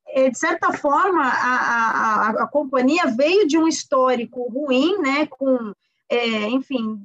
eh, 0.09 0.29
de 0.29 0.37
certa 0.37 0.73
forma, 0.73 1.23
a, 1.23 1.29
a, 1.29 2.29
a, 2.43 2.47
companhia 2.47 3.07
veio 3.07 3.47
de 3.47 3.57
um 3.57 3.67
histórico 3.67 4.49
ruim, 4.49 4.97
né, 4.99 5.27
com, 5.27 5.73
é, 6.09 6.49
enfim, 6.49 6.99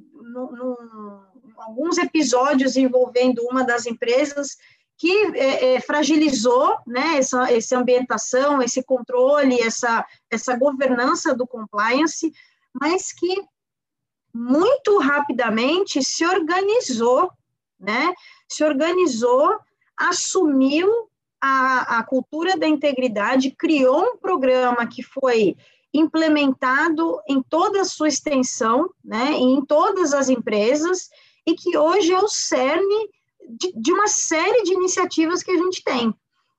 alguns 1.57 1.99
episódios 1.99 2.77
envolvendo 2.77 3.43
uma 3.43 3.65
das 3.65 3.87
empresas 3.87 4.57
que 4.97 5.33
é, 5.35 5.75
é, 5.75 5.81
fragilizou 5.81 6.77
né, 6.87 7.17
essa, 7.17 7.53
essa 7.53 7.77
ambientação, 7.77 8.63
esse 8.63 8.85
controle, 8.85 9.61
essa, 9.61 10.07
essa 10.31 10.57
governança 10.57 11.35
do 11.35 11.47
compliance, 11.47 12.33
mas 12.73 13.13
que 13.13 13.43
muito 14.35 14.99
rapidamente 14.99 16.03
se 16.03 16.25
organizou, 16.25 17.31
né? 17.79 18.15
Se 18.49 18.65
organizou, 18.65 19.59
assumiu 19.97 20.89
a, 21.41 21.99
a 21.99 22.03
cultura 22.05 22.57
da 22.57 22.67
integridade, 22.67 23.51
criou 23.51 24.03
um 24.03 24.17
programa 24.17 24.87
que 24.87 25.03
foi 25.03 25.57
implementado 25.93 27.21
em 27.29 27.43
toda 27.43 27.83
a 27.83 27.85
sua 27.85 28.09
extensão, 28.09 28.89
né? 29.05 29.33
Em 29.33 29.63
todas 29.65 30.15
as 30.15 30.29
empresas 30.29 31.11
e 31.47 31.55
que 31.55 31.77
hoje 31.77 32.13
é 32.13 32.19
o 32.19 32.29
cerne 32.29 33.11
de, 33.49 33.73
de 33.75 33.93
uma 33.93 34.07
série 34.07 34.63
de 34.63 34.73
iniciativas 34.73 35.43
que 35.43 35.51
a 35.51 35.57
gente 35.57 35.83
tem. 35.83 36.15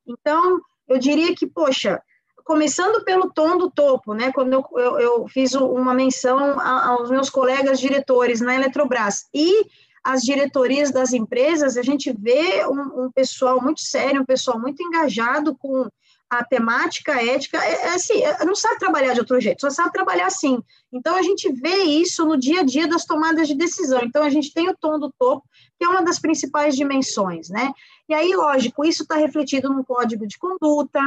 Então, 0.06 0.62
eu 0.88 1.00
diria 1.00 1.34
que, 1.36 1.48
poxa, 1.48 2.02
começando 2.44 3.04
pelo 3.04 3.32
tom 3.32 3.58
do 3.58 3.72
topo, 3.72 4.14
né? 4.14 4.32
Quando 4.34 4.54
eu, 4.54 4.66
eu, 4.76 5.00
eu 5.00 5.28
fiz 5.28 5.54
uma 5.54 5.94
menção 5.94 6.60
aos 6.60 7.10
meus 7.10 7.30
colegas 7.30 7.80
diretores 7.80 8.42
na 8.42 8.56
Eletrobras 8.56 9.26
e 9.34 9.66
as 10.04 10.22
diretorias 10.22 10.92
das 10.92 11.14
empresas, 11.14 11.78
a 11.78 11.82
gente 11.82 12.12
vê 12.12 12.66
um, 12.68 13.06
um, 13.06 13.12
pessoal 13.12 13.62
muito 13.62 13.80
sério, 13.80 14.22
um 14.22 14.26
pessoal 14.26 14.60
muito 14.60 14.84
engajado 14.84 15.56
com 15.56 15.88
a 16.30 16.44
temática 16.44 17.14
a 17.14 17.24
ética, 17.24 17.64
é, 17.64 17.74
é 17.74 17.94
assim, 17.94 18.22
é, 18.22 18.44
não 18.44 18.56
sabe 18.56 18.80
trabalhar 18.80 19.14
de 19.14 19.20
outro 19.20 19.40
jeito, 19.40 19.62
só 19.62 19.70
sabe 19.70 19.94
trabalhar 19.94 20.26
assim. 20.26 20.62
Então, 20.92 21.16
a 21.16 21.22
gente 21.22 21.52
vê 21.52 21.84
isso 21.84 22.26
no 22.26 22.38
dia 22.38 22.62
a 22.62 22.64
dia 22.64 22.88
das 22.88 23.06
tomadas 23.06 23.48
de 23.48 23.56
decisão. 23.56 24.02
Então, 24.04 24.24
a 24.24 24.30
gente 24.30 24.52
tem 24.54 24.68
o 24.70 24.76
tom 24.76 25.00
do 25.00 25.14
topo, 25.18 25.48
que 25.78 25.86
é 25.86 25.88
uma 25.88 26.02
das 26.02 26.20
principais 26.20 26.76
dimensões, 26.76 27.50
né? 27.50 27.72
E 28.10 28.14
aí, 28.14 28.36
lógico, 28.36 28.84
isso 28.84 29.04
está 29.04 29.16
refletido 29.16 29.70
no 29.70 29.86
código 29.86 30.28
de 30.28 30.38
conduta, 30.38 31.00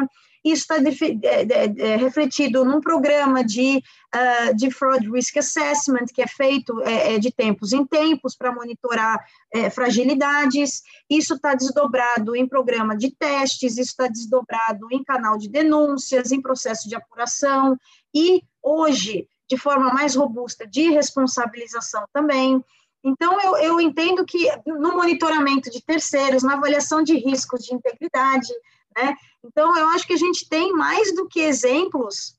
isso 0.46 0.72
está 0.72 0.76
é, 0.76 1.96
refletido 1.96 2.64
num 2.64 2.80
programa 2.80 3.44
de, 3.44 3.82
uh, 4.14 4.54
de 4.54 4.70
Fraud 4.70 5.10
Risk 5.10 5.36
Assessment, 5.38 6.06
que 6.14 6.22
é 6.22 6.26
feito 6.28 6.80
é, 6.82 7.18
de 7.18 7.32
tempos 7.32 7.72
em 7.72 7.84
tempos 7.84 8.36
para 8.36 8.52
monitorar 8.52 9.24
é, 9.52 9.68
fragilidades, 9.68 10.82
isso 11.10 11.34
está 11.34 11.54
desdobrado 11.54 12.36
em 12.36 12.46
programa 12.46 12.96
de 12.96 13.10
testes, 13.10 13.76
isso 13.76 13.90
está 13.90 14.06
desdobrado 14.06 14.86
em 14.92 15.02
canal 15.02 15.36
de 15.36 15.48
denúncias, 15.48 16.30
em 16.30 16.40
processo 16.40 16.88
de 16.88 16.94
apuração, 16.94 17.76
e 18.14 18.42
hoje, 18.62 19.28
de 19.50 19.56
forma 19.56 19.92
mais 19.92 20.14
robusta, 20.14 20.66
de 20.66 20.90
responsabilização 20.90 22.04
também. 22.12 22.62
Então, 23.04 23.40
eu, 23.40 23.56
eu 23.56 23.80
entendo 23.80 24.24
que 24.24 24.48
no 24.66 24.96
monitoramento 24.96 25.70
de 25.70 25.80
terceiros, 25.80 26.42
na 26.42 26.54
avaliação 26.54 27.02
de 27.02 27.16
riscos 27.16 27.64
de 27.64 27.74
integridade, 27.74 28.52
né? 28.96 29.14
Então, 29.44 29.76
eu 29.76 29.88
acho 29.88 30.06
que 30.06 30.14
a 30.14 30.18
gente 30.18 30.48
tem 30.48 30.72
mais 30.72 31.14
do 31.14 31.28
que 31.28 31.40
exemplos 31.40 32.36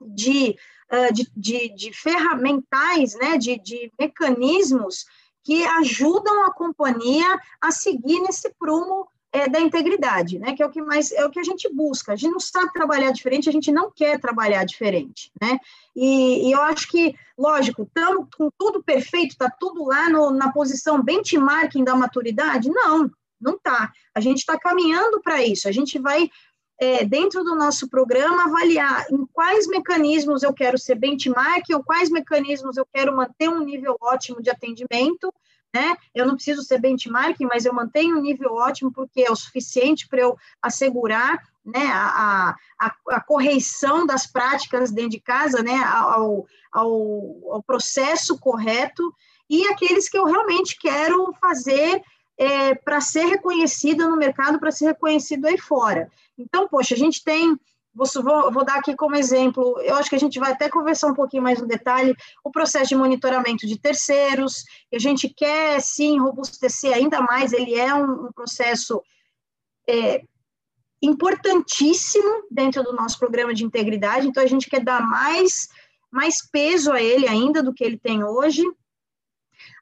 de, 0.00 0.56
uh, 0.90 1.12
de, 1.12 1.30
de, 1.36 1.68
de, 1.74 1.92
ferramentais, 1.92 3.14
né? 3.14 3.36
de, 3.36 3.58
de 3.60 3.92
mecanismos 3.98 5.04
que 5.44 5.62
ajudam 5.64 6.46
a 6.46 6.52
companhia 6.52 7.38
a 7.60 7.70
seguir 7.70 8.20
nesse 8.20 8.50
prumo 8.58 9.06
é, 9.34 9.48
da 9.48 9.60
integridade, 9.60 10.38
né? 10.38 10.54
Que 10.54 10.62
é 10.62 10.66
o 10.66 10.70
que 10.70 10.80
mais 10.80 11.10
é 11.10 11.26
o 11.26 11.30
que 11.30 11.40
a 11.40 11.42
gente 11.42 11.68
busca. 11.74 12.12
A 12.12 12.16
gente 12.16 12.30
não 12.30 12.38
sabe 12.38 12.72
trabalhar 12.72 13.10
diferente, 13.10 13.48
a 13.48 13.52
gente 13.52 13.72
não 13.72 13.90
quer 13.90 14.20
trabalhar 14.20 14.64
diferente, 14.64 15.32
né? 15.42 15.58
E, 15.94 16.48
e 16.48 16.52
eu 16.52 16.62
acho 16.62 16.88
que, 16.88 17.16
lógico, 17.36 17.82
estamos 17.82 18.28
com 18.38 18.48
tudo 18.56 18.80
perfeito, 18.80 19.32
está 19.32 19.50
tudo 19.50 19.84
lá 19.84 20.08
no, 20.08 20.30
na 20.30 20.52
posição 20.52 21.02
benchmarking 21.02 21.82
da 21.82 21.96
maturidade? 21.96 22.70
Não, 22.70 23.10
não 23.44 23.56
está. 23.56 23.92
A 24.14 24.20
gente 24.20 24.38
está 24.38 24.58
caminhando 24.58 25.20
para 25.20 25.44
isso. 25.44 25.68
A 25.68 25.72
gente 25.72 25.98
vai, 25.98 26.30
é, 26.80 27.04
dentro 27.04 27.44
do 27.44 27.54
nosso 27.54 27.88
programa, 27.88 28.44
avaliar 28.44 29.06
em 29.10 29.26
quais 29.26 29.66
mecanismos 29.66 30.42
eu 30.42 30.52
quero 30.52 30.78
ser 30.78 30.96
benchmark, 30.96 31.64
ou 31.72 31.84
quais 31.84 32.10
mecanismos 32.10 32.76
eu 32.76 32.86
quero 32.92 33.14
manter 33.14 33.48
um 33.48 33.64
nível 33.64 33.96
ótimo 34.00 34.42
de 34.42 34.50
atendimento, 34.50 35.32
né? 35.74 35.96
Eu 36.14 36.26
não 36.26 36.36
preciso 36.36 36.62
ser 36.62 36.80
benchmark, 36.80 37.38
mas 37.40 37.64
eu 37.64 37.74
mantenho 37.74 38.16
um 38.16 38.22
nível 38.22 38.54
ótimo 38.54 38.92
porque 38.92 39.22
é 39.22 39.30
o 39.30 39.36
suficiente 39.36 40.06
para 40.08 40.20
eu 40.20 40.38
assegurar 40.62 41.42
né, 41.64 41.86
a, 41.86 42.54
a, 42.78 42.94
a, 43.10 44.06
das 44.06 44.26
práticas 44.26 44.92
dentro 44.92 45.10
de 45.10 45.20
casa, 45.20 45.62
né, 45.62 45.82
ao, 45.82 46.46
ao, 46.70 47.52
ao 47.52 47.62
processo 47.62 48.38
correto, 48.38 49.14
e 49.48 49.66
aqueles 49.68 50.08
que 50.08 50.18
eu 50.18 50.24
realmente 50.24 50.78
quero 50.78 51.32
fazer 51.40 52.02
é, 52.38 52.74
para 52.74 53.00
ser 53.00 53.26
reconhecida 53.26 54.08
no 54.08 54.16
mercado, 54.16 54.58
para 54.58 54.72
ser 54.72 54.86
reconhecido 54.86 55.46
aí 55.46 55.58
fora. 55.58 56.10
Então, 56.36 56.68
poxa, 56.68 56.94
a 56.94 56.98
gente 56.98 57.22
tem, 57.22 57.56
vou, 57.94 58.06
vou, 58.52 58.64
dar 58.64 58.76
aqui 58.76 58.96
como 58.96 59.14
exemplo, 59.14 59.80
eu 59.80 59.94
acho 59.96 60.10
que 60.10 60.16
a 60.16 60.20
gente 60.20 60.38
vai 60.38 60.52
até 60.52 60.68
conversar 60.68 61.08
um 61.08 61.14
pouquinho 61.14 61.42
mais 61.42 61.60
no 61.60 61.66
detalhe, 61.66 62.14
o 62.42 62.50
processo 62.50 62.88
de 62.88 62.96
monitoramento 62.96 63.66
de 63.66 63.78
terceiros, 63.78 64.64
a 64.92 64.98
gente 64.98 65.28
quer, 65.28 65.80
sim, 65.80 66.18
robustecer 66.18 66.92
ainda 66.92 67.20
mais, 67.20 67.52
ele 67.52 67.74
é 67.74 67.94
um, 67.94 68.26
um 68.26 68.32
processo 68.32 69.00
é, 69.88 70.22
importantíssimo 71.00 72.46
dentro 72.50 72.82
do 72.82 72.94
nosso 72.94 73.18
programa 73.18 73.54
de 73.54 73.64
integridade, 73.64 74.26
então 74.26 74.42
a 74.42 74.46
gente 74.46 74.68
quer 74.68 74.82
dar 74.82 75.00
mais, 75.00 75.68
mais 76.10 76.44
peso 76.50 76.90
a 76.90 77.00
ele 77.00 77.28
ainda 77.28 77.62
do 77.62 77.72
que 77.72 77.84
ele 77.84 77.98
tem 77.98 78.24
hoje. 78.24 78.62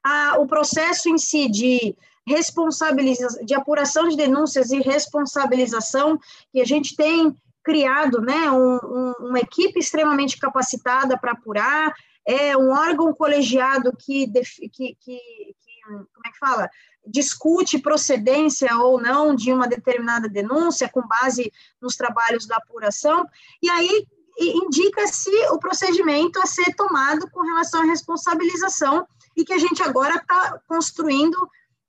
Ah, 0.03 0.35
o 0.37 0.45
processo 0.45 1.09
em 1.09 1.17
si 1.17 1.49
de 1.49 1.95
responsabilização, 2.27 3.45
de 3.45 3.53
apuração 3.53 4.07
de 4.07 4.15
denúncias 4.15 4.71
e 4.71 4.79
responsabilização, 4.79 6.19
que 6.51 6.61
a 6.61 6.65
gente 6.65 6.95
tem 6.95 7.35
criado 7.63 8.21
né, 8.21 8.51
um, 8.51 8.75
um, 8.75 9.13
uma 9.27 9.39
equipe 9.39 9.79
extremamente 9.79 10.37
capacitada 10.37 11.17
para 11.17 11.31
apurar, 11.31 11.93
é 12.25 12.55
um 12.57 12.71
órgão 12.71 13.13
colegiado 13.13 13.95
que, 13.97 14.27
que, 14.27 14.69
que, 14.69 14.97
que, 14.99 15.19
como 15.85 16.27
é 16.27 16.31
que 16.31 16.39
fala? 16.39 16.69
discute 17.05 17.79
procedência 17.79 18.77
ou 18.77 18.99
não 18.99 19.35
de 19.35 19.51
uma 19.51 19.67
determinada 19.67 20.29
denúncia 20.29 20.89
com 20.89 21.05
base 21.05 21.51
nos 21.81 21.95
trabalhos 21.95 22.47
da 22.47 22.57
apuração, 22.57 23.25
e 23.61 23.69
aí 23.69 24.07
indica-se 24.39 25.29
o 25.51 25.59
procedimento 25.59 26.39
a 26.41 26.45
ser 26.45 26.73
tomado 26.75 27.29
com 27.29 27.41
relação 27.41 27.81
à 27.81 27.85
responsabilização 27.85 29.05
e 29.35 29.43
que 29.43 29.53
a 29.53 29.57
gente 29.57 29.83
agora 29.83 30.15
está 30.15 30.59
construindo 30.67 31.37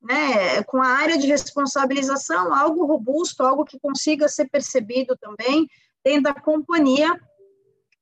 né, 0.04 0.62
com 0.64 0.80
a 0.82 0.86
área 0.86 1.16
de 1.16 1.26
responsabilização, 1.26 2.54
algo 2.54 2.84
robusto, 2.84 3.42
algo 3.42 3.64
que 3.64 3.80
consiga 3.80 4.28
ser 4.28 4.48
percebido 4.50 5.16
também 5.16 5.66
dentro 6.04 6.24
da 6.24 6.34
companhia 6.34 7.18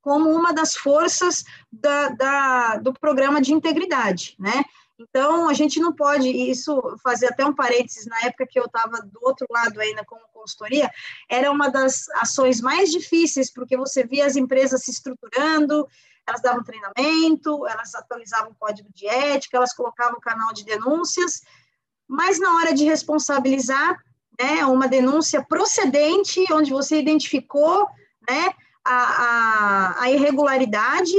como 0.01 0.29
uma 0.29 0.53
das 0.53 0.75
forças 0.75 1.45
da, 1.71 2.09
da, 2.09 2.75
do 2.75 2.93
programa 2.93 3.41
de 3.41 3.53
integridade, 3.53 4.35
né? 4.37 4.65
Então, 4.99 5.49
a 5.49 5.53
gente 5.53 5.79
não 5.79 5.93
pode, 5.93 6.29
isso 6.29 6.79
fazer 7.01 7.27
até 7.27 7.45
um 7.45 7.55
parênteses, 7.55 8.05
na 8.05 8.21
época 8.23 8.45
que 8.45 8.59
eu 8.59 8.65
estava 8.65 9.01
do 9.01 9.19
outro 9.21 9.47
lado 9.49 9.79
ainda 9.79 10.03
como 10.05 10.21
consultoria, 10.33 10.91
era 11.29 11.49
uma 11.49 11.69
das 11.69 12.09
ações 12.15 12.61
mais 12.61 12.91
difíceis, 12.91 13.51
porque 13.51 13.77
você 13.77 14.05
via 14.05 14.25
as 14.25 14.35
empresas 14.35 14.83
se 14.83 14.91
estruturando, 14.91 15.87
elas 16.27 16.41
davam 16.41 16.63
treinamento, 16.63 17.65
elas 17.65 17.95
atualizavam 17.95 18.51
o 18.51 18.55
código 18.55 18.89
de 18.93 19.07
ética, 19.07 19.57
elas 19.57 19.73
colocavam 19.73 20.17
o 20.17 20.21
canal 20.21 20.53
de 20.53 20.63
denúncias, 20.63 21.41
mas 22.07 22.39
na 22.39 22.55
hora 22.55 22.73
de 22.73 22.83
responsabilizar, 22.85 23.97
né, 24.39 24.65
uma 24.65 24.87
denúncia 24.87 25.43
procedente, 25.43 26.43
onde 26.51 26.71
você 26.71 26.99
identificou, 26.99 27.87
né, 28.27 28.53
a, 28.83 28.95
a, 28.95 30.03
a 30.03 30.11
irregularidade, 30.11 31.13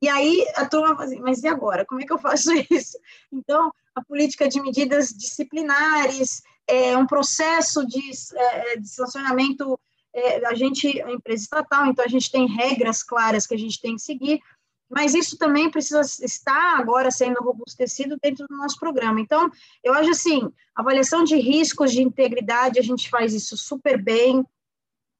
e 0.00 0.08
aí 0.08 0.46
a 0.54 0.64
turma 0.64 0.94
fala 0.94 1.04
assim, 1.04 1.20
mas 1.20 1.42
e 1.42 1.48
agora? 1.48 1.84
Como 1.84 2.00
é 2.00 2.06
que 2.06 2.12
eu 2.12 2.18
faço 2.18 2.50
isso? 2.70 2.98
Então, 3.32 3.72
a 3.94 4.04
política 4.04 4.48
de 4.48 4.60
medidas 4.60 5.08
disciplinares, 5.08 6.42
é 6.68 6.96
um 6.96 7.06
processo 7.06 7.84
de, 7.86 8.00
é, 8.36 8.76
de 8.76 8.88
sancionamento, 8.88 9.80
é, 10.14 10.46
a 10.46 10.54
gente, 10.54 10.86
empresa 10.86 11.42
estatal, 11.42 11.86
então 11.86 12.04
a 12.04 12.08
gente 12.08 12.30
tem 12.30 12.46
regras 12.46 13.02
claras 13.02 13.46
que 13.46 13.54
a 13.54 13.58
gente 13.58 13.80
tem 13.80 13.96
que 13.96 14.02
seguir, 14.02 14.40
mas 14.88 15.14
isso 15.14 15.36
também 15.36 15.70
precisa 15.70 16.00
estar 16.24 16.78
agora 16.78 17.10
sendo 17.10 17.42
robustecido 17.42 18.18
dentro 18.22 18.46
do 18.48 18.56
nosso 18.56 18.78
programa. 18.78 19.20
Então, 19.20 19.50
eu 19.84 19.92
acho 19.94 20.10
assim, 20.10 20.50
avaliação 20.74 21.24
de 21.24 21.36
riscos 21.36 21.92
de 21.92 22.02
integridade, 22.02 22.78
a 22.78 22.82
gente 22.82 23.10
faz 23.10 23.34
isso 23.34 23.56
super 23.56 24.00
bem, 24.02 24.44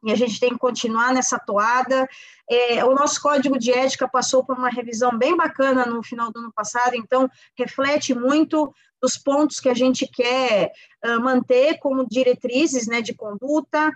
e 0.04 0.12
a 0.12 0.14
gente 0.14 0.38
tem 0.38 0.50
que 0.50 0.58
continuar 0.58 1.12
nessa 1.12 1.38
toada. 1.38 2.08
É, 2.48 2.84
o 2.84 2.94
nosso 2.94 3.20
código 3.20 3.58
de 3.58 3.72
ética 3.72 4.08
passou 4.08 4.44
por 4.44 4.56
uma 4.56 4.70
revisão 4.70 5.16
bem 5.16 5.36
bacana 5.36 5.84
no 5.84 6.02
final 6.02 6.30
do 6.30 6.38
ano 6.38 6.52
passado, 6.52 6.94
então 6.94 7.28
reflete 7.56 8.14
muito 8.14 8.72
dos 9.00 9.16
pontos 9.16 9.60
que 9.60 9.68
a 9.68 9.74
gente 9.74 10.06
quer 10.06 10.72
uh, 11.04 11.20
manter 11.20 11.78
como 11.78 12.08
diretrizes 12.08 12.86
né, 12.86 13.00
de 13.00 13.14
conduta. 13.14 13.92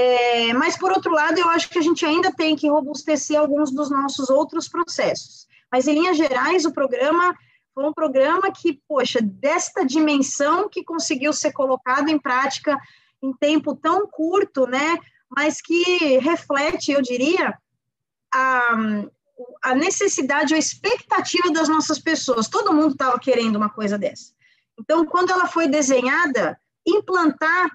É, 0.00 0.52
mas, 0.52 0.78
por 0.78 0.92
outro 0.92 1.10
lado, 1.10 1.40
eu 1.40 1.48
acho 1.48 1.68
que 1.68 1.76
a 1.76 1.82
gente 1.82 2.06
ainda 2.06 2.32
tem 2.32 2.54
que 2.54 2.70
robustecer 2.70 3.36
alguns 3.36 3.72
dos 3.72 3.90
nossos 3.90 4.30
outros 4.30 4.68
processos. 4.68 5.48
Mas, 5.72 5.88
em 5.88 5.94
linhas 5.94 6.16
gerais, 6.16 6.64
o 6.64 6.72
programa 6.72 7.36
foi 7.74 7.84
um 7.84 7.92
programa 7.92 8.52
que, 8.52 8.80
poxa, 8.86 9.18
desta 9.20 9.84
dimensão 9.84 10.68
que 10.68 10.84
conseguiu 10.84 11.32
ser 11.32 11.50
colocado 11.50 12.10
em 12.10 12.18
prática 12.18 12.78
em 13.20 13.32
tempo 13.32 13.74
tão 13.74 14.06
curto, 14.06 14.68
né? 14.68 14.98
Mas 15.28 15.60
que 15.60 16.18
reflete, 16.18 16.92
eu 16.92 17.02
diria, 17.02 17.58
a, 18.32 18.76
a 19.64 19.74
necessidade 19.74 20.54
a 20.54 20.58
expectativa 20.58 21.50
das 21.50 21.68
nossas 21.68 21.98
pessoas. 21.98 22.46
Todo 22.46 22.72
mundo 22.72 22.92
estava 22.92 23.18
querendo 23.18 23.56
uma 23.56 23.68
coisa 23.68 23.98
dessa. 23.98 24.32
Então, 24.78 25.04
quando 25.04 25.32
ela 25.32 25.48
foi 25.48 25.66
desenhada, 25.66 26.56
implantar 26.86 27.68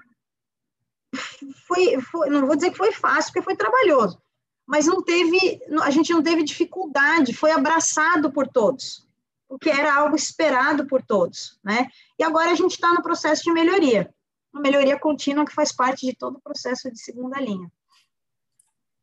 foi, 1.66 2.00
foi, 2.00 2.28
não 2.28 2.46
vou 2.46 2.56
dizer 2.56 2.70
que 2.70 2.76
foi 2.76 2.92
fácil, 2.92 3.32
porque 3.32 3.44
foi 3.44 3.56
trabalhoso, 3.56 4.20
mas 4.66 4.86
não 4.86 5.02
teve, 5.02 5.60
a 5.82 5.90
gente 5.90 6.12
não 6.12 6.22
teve 6.22 6.42
dificuldade, 6.42 7.34
foi 7.34 7.50
abraçado 7.50 8.32
por 8.32 8.48
todos, 8.48 9.08
porque 9.48 9.70
era 9.70 9.94
algo 9.94 10.16
esperado 10.16 10.86
por 10.86 11.02
todos, 11.02 11.58
né? 11.62 11.88
E 12.18 12.24
agora 12.24 12.50
a 12.50 12.54
gente 12.54 12.72
está 12.72 12.92
no 12.92 13.02
processo 13.02 13.42
de 13.44 13.52
melhoria, 13.52 14.12
uma 14.52 14.62
melhoria 14.62 14.98
contínua 14.98 15.44
que 15.44 15.54
faz 15.54 15.72
parte 15.72 16.06
de 16.06 16.14
todo 16.14 16.36
o 16.36 16.42
processo 16.42 16.90
de 16.90 16.98
segunda 16.98 17.40
linha. 17.40 17.70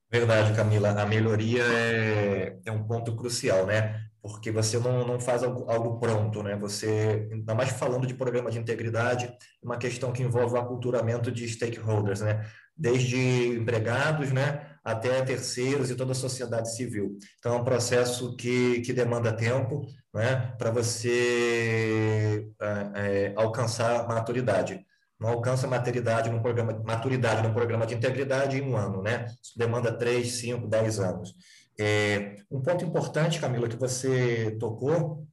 Verdade, 0.10 0.54
Camila. 0.54 0.90
A 0.90 1.06
melhoria 1.06 1.64
é, 1.64 2.60
é 2.66 2.72
um 2.72 2.86
ponto 2.86 3.16
crucial, 3.16 3.66
né? 3.66 4.11
Porque 4.22 4.52
você 4.52 4.78
não, 4.78 5.06
não 5.06 5.20
faz 5.20 5.44
algo, 5.44 5.70
algo 5.70 6.00
pronto, 6.00 6.44
né? 6.44 6.56
Você, 6.58 7.28
ainda 7.32 7.56
mais 7.56 7.72
falando 7.72 8.06
de 8.06 8.14
programa 8.14 8.52
de 8.52 8.60
integridade, 8.60 9.34
uma 9.62 9.78
questão 9.78 10.12
que 10.12 10.22
envolve 10.22 10.54
o 10.54 10.60
aculturamento 10.60 11.32
de 11.32 11.48
stakeholders, 11.48 12.22
né? 12.22 12.46
Desde 12.78 13.18
empregados, 13.58 14.32
né? 14.32 14.68
Até 14.84 15.22
terceiros 15.24 15.90
e 15.90 15.96
toda 15.96 16.12
a 16.12 16.16
sociedade 16.16 16.76
civil. 16.76 17.18
Então, 17.40 17.56
é 17.56 17.58
um 17.60 17.64
processo 17.64 18.36
que, 18.36 18.82
que 18.82 18.94
demanda 18.94 19.34
tempo, 19.34 19.86
né? 20.14 20.54
Para 20.58 20.70
você 20.70 22.48
é, 22.62 22.92
é, 22.96 23.34
alcançar 23.36 24.08
maturidade 24.08 24.86
não 25.22 25.30
alcança 25.30 25.68
maturidade 25.68 26.32
no 26.32 26.42
programa, 26.42 26.82
maturidade 26.84 27.48
no 27.48 27.54
programa 27.54 27.86
de 27.86 27.94
integridade 27.94 28.58
em 28.58 28.64
um 28.64 28.76
ano, 28.76 29.04
né? 29.04 29.28
Isso 29.40 29.56
demanda 29.56 29.96
três, 29.96 30.40
cinco, 30.40 30.68
dez 30.68 31.00
anos. 31.00 31.36
É, 31.80 32.36
um 32.50 32.62
ponto 32.62 32.86
importante, 32.86 33.40
Camila, 33.40 33.68
que 33.68 33.76
você 33.76 34.56
tocou 34.60 35.26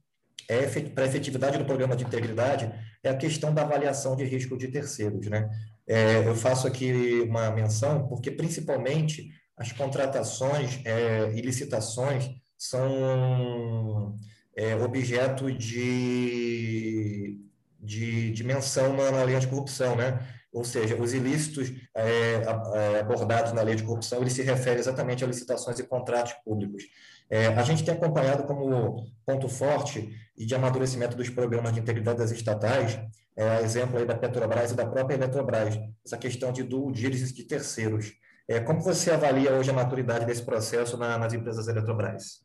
é, 0.47 0.65
para 0.89 1.03
a 1.03 1.07
efetividade 1.07 1.57
do 1.57 1.65
programa 1.65 1.95
de 1.95 2.03
integridade 2.03 2.71
é 3.03 3.09
a 3.09 3.17
questão 3.17 3.53
da 3.53 3.61
avaliação 3.61 4.15
de 4.15 4.23
risco 4.23 4.57
de 4.57 4.67
terceiros, 4.67 5.27
né? 5.27 5.49
É, 5.87 6.27
eu 6.27 6.35
faço 6.35 6.67
aqui 6.67 7.21
uma 7.27 7.49
menção 7.51 8.07
porque, 8.07 8.31
principalmente, 8.31 9.29
as 9.55 9.71
contratações 9.71 10.79
é, 10.85 11.31
e 11.33 11.41
licitações 11.41 12.29
são 12.57 14.15
é, 14.55 14.75
objeto 14.75 15.51
de 15.51 17.39
de, 17.81 18.31
de 18.31 18.43
menção 18.43 18.95
na, 18.95 19.11
na 19.11 19.23
lei 19.23 19.35
anticorrupção, 19.35 19.95
né? 19.95 20.19
Ou 20.51 20.63
seja, 20.63 20.95
os 20.95 21.13
ilícitos 21.13 21.71
é, 21.95 22.41
é, 22.73 22.99
abordados 22.99 23.53
na 23.53 23.61
lei 23.61 23.75
de 23.75 23.83
corrupção, 23.83 24.21
ele 24.21 24.31
se 24.31 24.41
refere 24.41 24.79
exatamente 24.79 25.23
a 25.23 25.27
licitações 25.27 25.77
e 25.79 25.83
contratos 25.83 26.33
públicos. 26.43 26.83
É, 27.29 27.47
a 27.47 27.61
gente 27.61 27.83
tem 27.83 27.93
acompanhado 27.93 28.43
como 28.43 29.05
ponto 29.25 29.47
forte 29.47 30.09
e 30.35 30.45
de 30.45 30.55
amadurecimento 30.55 31.15
dos 31.15 31.29
programas 31.29 31.73
de 31.73 31.79
integridade 31.79 32.17
das 32.17 32.31
estatais, 32.31 32.99
é, 33.37 33.61
exemplo 33.61 33.99
aí 33.99 34.05
da 34.05 34.15
Petrobras 34.15 34.71
e 34.71 34.75
da 34.75 34.87
própria 34.87 35.15
Eletrobras, 35.15 35.79
essa 36.03 36.17
questão 36.17 36.51
de 36.51 36.63
due 36.63 36.91
diligence 36.91 37.33
de 37.33 37.43
terceiros. 37.43 38.13
É, 38.47 38.59
como 38.59 38.81
você 38.81 39.11
avalia 39.11 39.53
hoje 39.53 39.69
a 39.69 39.73
maturidade 39.73 40.25
desse 40.25 40.41
processo 40.41 40.97
na, 40.97 41.19
nas 41.19 41.31
empresas 41.33 41.67
Eletrobras? 41.67 42.41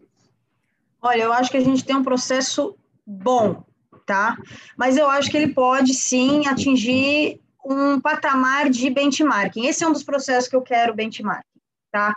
Olha, 1.00 1.22
eu 1.22 1.32
acho 1.32 1.50
que 1.50 1.56
a 1.56 1.64
gente 1.64 1.84
tem 1.84 1.96
um 1.96 2.04
processo 2.04 2.76
bom 3.06 3.64
tá? 4.06 4.36
Mas 4.76 4.96
eu 4.96 5.08
acho 5.08 5.30
que 5.30 5.36
ele 5.36 5.52
pode 5.52 5.94
sim 5.94 6.46
atingir 6.46 7.40
um 7.64 8.00
patamar 8.00 8.68
de 8.68 8.90
benchmarking. 8.90 9.66
Esse 9.66 9.84
é 9.84 9.88
um 9.88 9.92
dos 9.92 10.02
processos 10.02 10.48
que 10.48 10.56
eu 10.56 10.62
quero 10.62 10.94
benchmarking, 10.94 11.60
tá? 11.90 12.14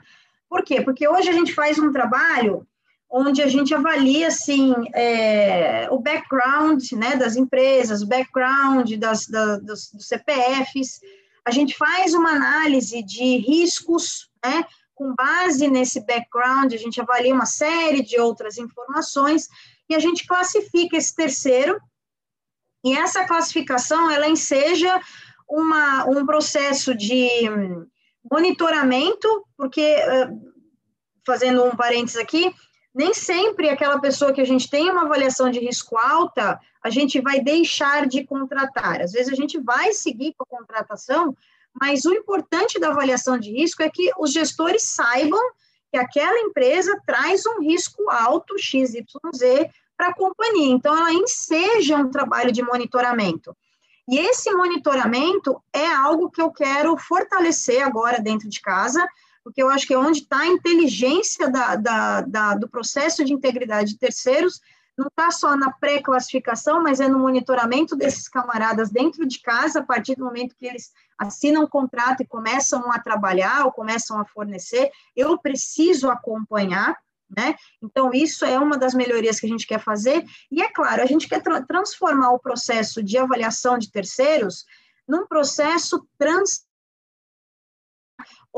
Por 0.49 0.63
quê? 0.63 0.81
Porque 0.81 1.07
hoje 1.07 1.29
a 1.29 1.33
gente 1.33 1.53
faz 1.53 1.79
um 1.79 1.91
trabalho 1.91 2.67
onde 3.09 3.41
a 3.41 3.47
gente 3.47 3.73
avalia 3.73 4.27
assim 4.27 4.73
é, 4.93 5.87
o 5.89 5.99
background 5.99 6.91
né, 6.91 7.15
das 7.15 7.35
empresas, 7.37 8.01
o 8.01 8.07
background 8.07 8.93
das, 8.95 9.27
da, 9.27 9.57
dos, 9.57 9.91
dos, 9.91 10.07
CPFs, 10.07 10.99
a 11.45 11.51
gente 11.51 11.77
faz 11.77 12.13
uma 12.13 12.31
análise 12.31 13.01
de 13.01 13.37
riscos, 13.37 14.29
né, 14.43 14.65
com 14.93 15.15
base 15.15 15.69
nesse 15.69 16.05
background, 16.05 16.73
a 16.73 16.77
gente 16.77 16.99
avalia 16.99 17.33
uma 17.33 17.45
série 17.45 18.01
de 18.01 18.19
outras 18.19 18.57
informações 18.57 19.47
e 19.89 19.95
a 19.95 19.99
gente 19.99 20.27
classifica 20.27 20.97
esse 20.97 21.15
terceiro, 21.15 21.79
e 22.83 22.95
essa 22.95 23.25
classificação, 23.25 24.09
ela 24.09 24.27
enseja 24.27 25.01
uma, 25.49 26.05
um 26.05 26.25
processo 26.25 26.93
de 26.95 27.29
monitoramento, 28.29 29.45
porque, 29.55 29.95
fazendo 31.25 31.63
um 31.63 31.75
parênteses 31.75 32.17
aqui, 32.17 32.53
nem 32.93 33.13
sempre 33.13 33.69
aquela 33.69 33.99
pessoa 33.99 34.33
que 34.33 34.41
a 34.41 34.45
gente 34.45 34.69
tem 34.69 34.89
uma 34.89 35.03
avaliação 35.03 35.49
de 35.49 35.59
risco 35.59 35.97
alta, 35.97 36.59
a 36.83 36.89
gente 36.89 37.21
vai 37.21 37.39
deixar 37.39 38.07
de 38.07 38.25
contratar. 38.25 39.01
Às 39.01 39.11
vezes 39.11 39.31
a 39.31 39.35
gente 39.35 39.59
vai 39.59 39.93
seguir 39.93 40.33
com 40.35 40.43
a 40.43 40.57
contratação, 40.57 41.35
mas 41.79 42.05
o 42.05 42.13
importante 42.13 42.79
da 42.79 42.89
avaliação 42.89 43.37
de 43.37 43.51
risco 43.51 43.83
é 43.83 43.89
que 43.89 44.09
os 44.17 44.31
gestores 44.31 44.83
saibam 44.83 45.39
que 45.91 45.97
aquela 45.97 46.39
empresa 46.39 46.99
traz 47.05 47.45
um 47.45 47.61
risco 47.61 48.09
alto, 48.09 48.57
XYZ, 48.57 49.05
para 49.95 50.07
a 50.07 50.13
companhia. 50.13 50.73
Então, 50.73 50.97
ela 50.97 51.13
enseja 51.13 51.97
um 51.97 52.09
trabalho 52.09 52.51
de 52.51 52.61
monitoramento. 52.61 53.55
E 54.07 54.17
esse 54.17 54.49
monitoramento 54.51 55.61
é 55.73 55.87
algo 55.87 56.29
que 56.29 56.41
eu 56.41 56.49
quero 56.51 56.95
fortalecer 56.97 57.85
agora 57.85 58.21
dentro 58.21 58.47
de 58.47 58.61
casa, 58.61 59.05
porque 59.43 59.61
eu 59.61 59.69
acho 59.69 59.85
que 59.85 59.93
é 59.93 59.97
onde 59.97 60.19
está 60.19 60.39
a 60.39 60.47
inteligência 60.47 61.49
da, 61.49 61.75
da, 61.75 62.21
da, 62.21 62.55
do 62.55 62.69
processo 62.69 63.23
de 63.23 63.33
integridade 63.33 63.93
de 63.93 63.97
terceiros, 63.97 64.61
não 64.97 65.07
está 65.07 65.29
só 65.29 65.55
na 65.55 65.71
pré-classificação, 65.71 66.81
mas 66.81 66.99
é 66.99 67.07
no 67.07 67.19
monitoramento 67.19 67.95
desses 67.95 68.27
camaradas 68.27 68.89
dentro 68.89 69.27
de 69.27 69.39
casa, 69.39 69.79
a 69.79 69.83
partir 69.83 70.15
do 70.15 70.25
momento 70.25 70.55
que 70.57 70.65
eles 70.65 70.91
assinam 71.17 71.63
um 71.63 71.67
contrato 71.67 72.21
e 72.21 72.27
começam 72.27 72.91
a 72.91 72.99
trabalhar 72.99 73.65
ou 73.65 73.71
começam 73.71 74.19
a 74.19 74.25
fornecer, 74.25 74.89
eu 75.15 75.37
preciso 75.37 76.09
acompanhar, 76.09 76.97
né? 77.29 77.55
Então, 77.81 78.11
isso 78.13 78.45
é 78.45 78.57
uma 78.57 78.77
das 78.77 78.93
melhorias 78.93 79.39
que 79.39 79.45
a 79.45 79.49
gente 79.49 79.67
quer 79.67 79.79
fazer, 79.79 80.25
e 80.51 80.61
é 80.61 80.69
claro, 80.69 81.01
a 81.01 81.05
gente 81.05 81.27
quer 81.27 81.41
tra 81.41 81.61
transformar 81.63 82.31
o 82.31 82.39
processo 82.39 83.03
de 83.03 83.17
avaliação 83.17 83.77
de 83.77 83.91
terceiros 83.91 84.65
num 85.07 85.25
processo 85.27 86.07
trans 86.17 86.67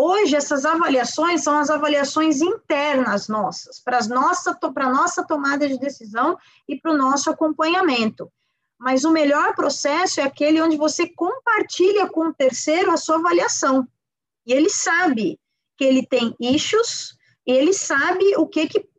Hoje, 0.02 0.34
essas 0.34 0.64
avaliações 0.64 1.44
são 1.44 1.58
as 1.58 1.70
avaliações 1.70 2.42
internas 2.42 3.28
nossas, 3.28 3.82
para 3.82 3.98
a 3.98 4.08
nossa, 4.08 4.58
nossa 4.78 5.28
tomada 5.28 5.68
de 5.68 5.78
decisão 5.78 6.38
e 6.70 6.80
para 6.80 6.94
o 6.94 6.98
nosso 6.98 7.30
acompanhamento. 7.30 8.32
Mas 8.80 9.04
o 9.04 9.12
melhor 9.12 9.54
processo 9.56 10.22
é 10.22 10.24
aquele 10.24 10.62
onde 10.62 10.78
você 10.78 11.10
compartilha 11.10 12.08
com 12.08 12.30
o 12.30 12.34
terceiro 12.34 12.92
a 12.92 12.98
sua 12.98 13.18
avaliação. 13.18 13.86
E 14.46 14.54
ele 14.54 14.70
sabe 14.70 15.38
que 15.76 15.84
ele 15.84 16.08
tem 16.08 16.34
issues, 16.40 17.18
ele 17.52 17.74
sabe 17.74 18.36
o 18.38 18.48
que 18.48 18.68
que 18.68 18.90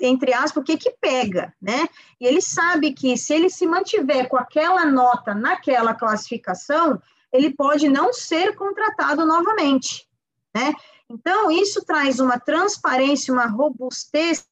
entre 0.00 0.32
aspas, 0.32 0.62
o 0.62 0.64
que 0.64 0.76
que 0.76 0.94
pega, 1.00 1.52
né? 1.60 1.88
E 2.20 2.24
ele 2.24 2.40
sabe 2.40 2.92
que 2.92 3.16
se 3.16 3.34
ele 3.34 3.50
se 3.50 3.66
mantiver 3.66 4.28
com 4.28 4.36
aquela 4.36 4.86
nota 4.86 5.34
naquela 5.34 5.92
classificação, 5.92 7.02
ele 7.32 7.52
pode 7.52 7.88
não 7.88 8.12
ser 8.12 8.54
contratado 8.54 9.26
novamente 9.26 10.06
né? 10.54 10.72
Então, 11.08 11.50
isso 11.50 11.84
traz 11.84 12.20
uma 12.20 12.38
transparência, 12.38 13.32
uma 13.32 13.46
robustez 13.46 14.40
que 14.40 14.46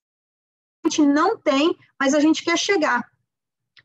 a 0.87 0.89
gente 0.89 1.07
não 1.07 1.37
tem, 1.37 1.77
mas 1.99 2.15
a 2.15 2.21
gente 2.21 2.43
quer 2.43 2.59
chegar, 2.59 3.07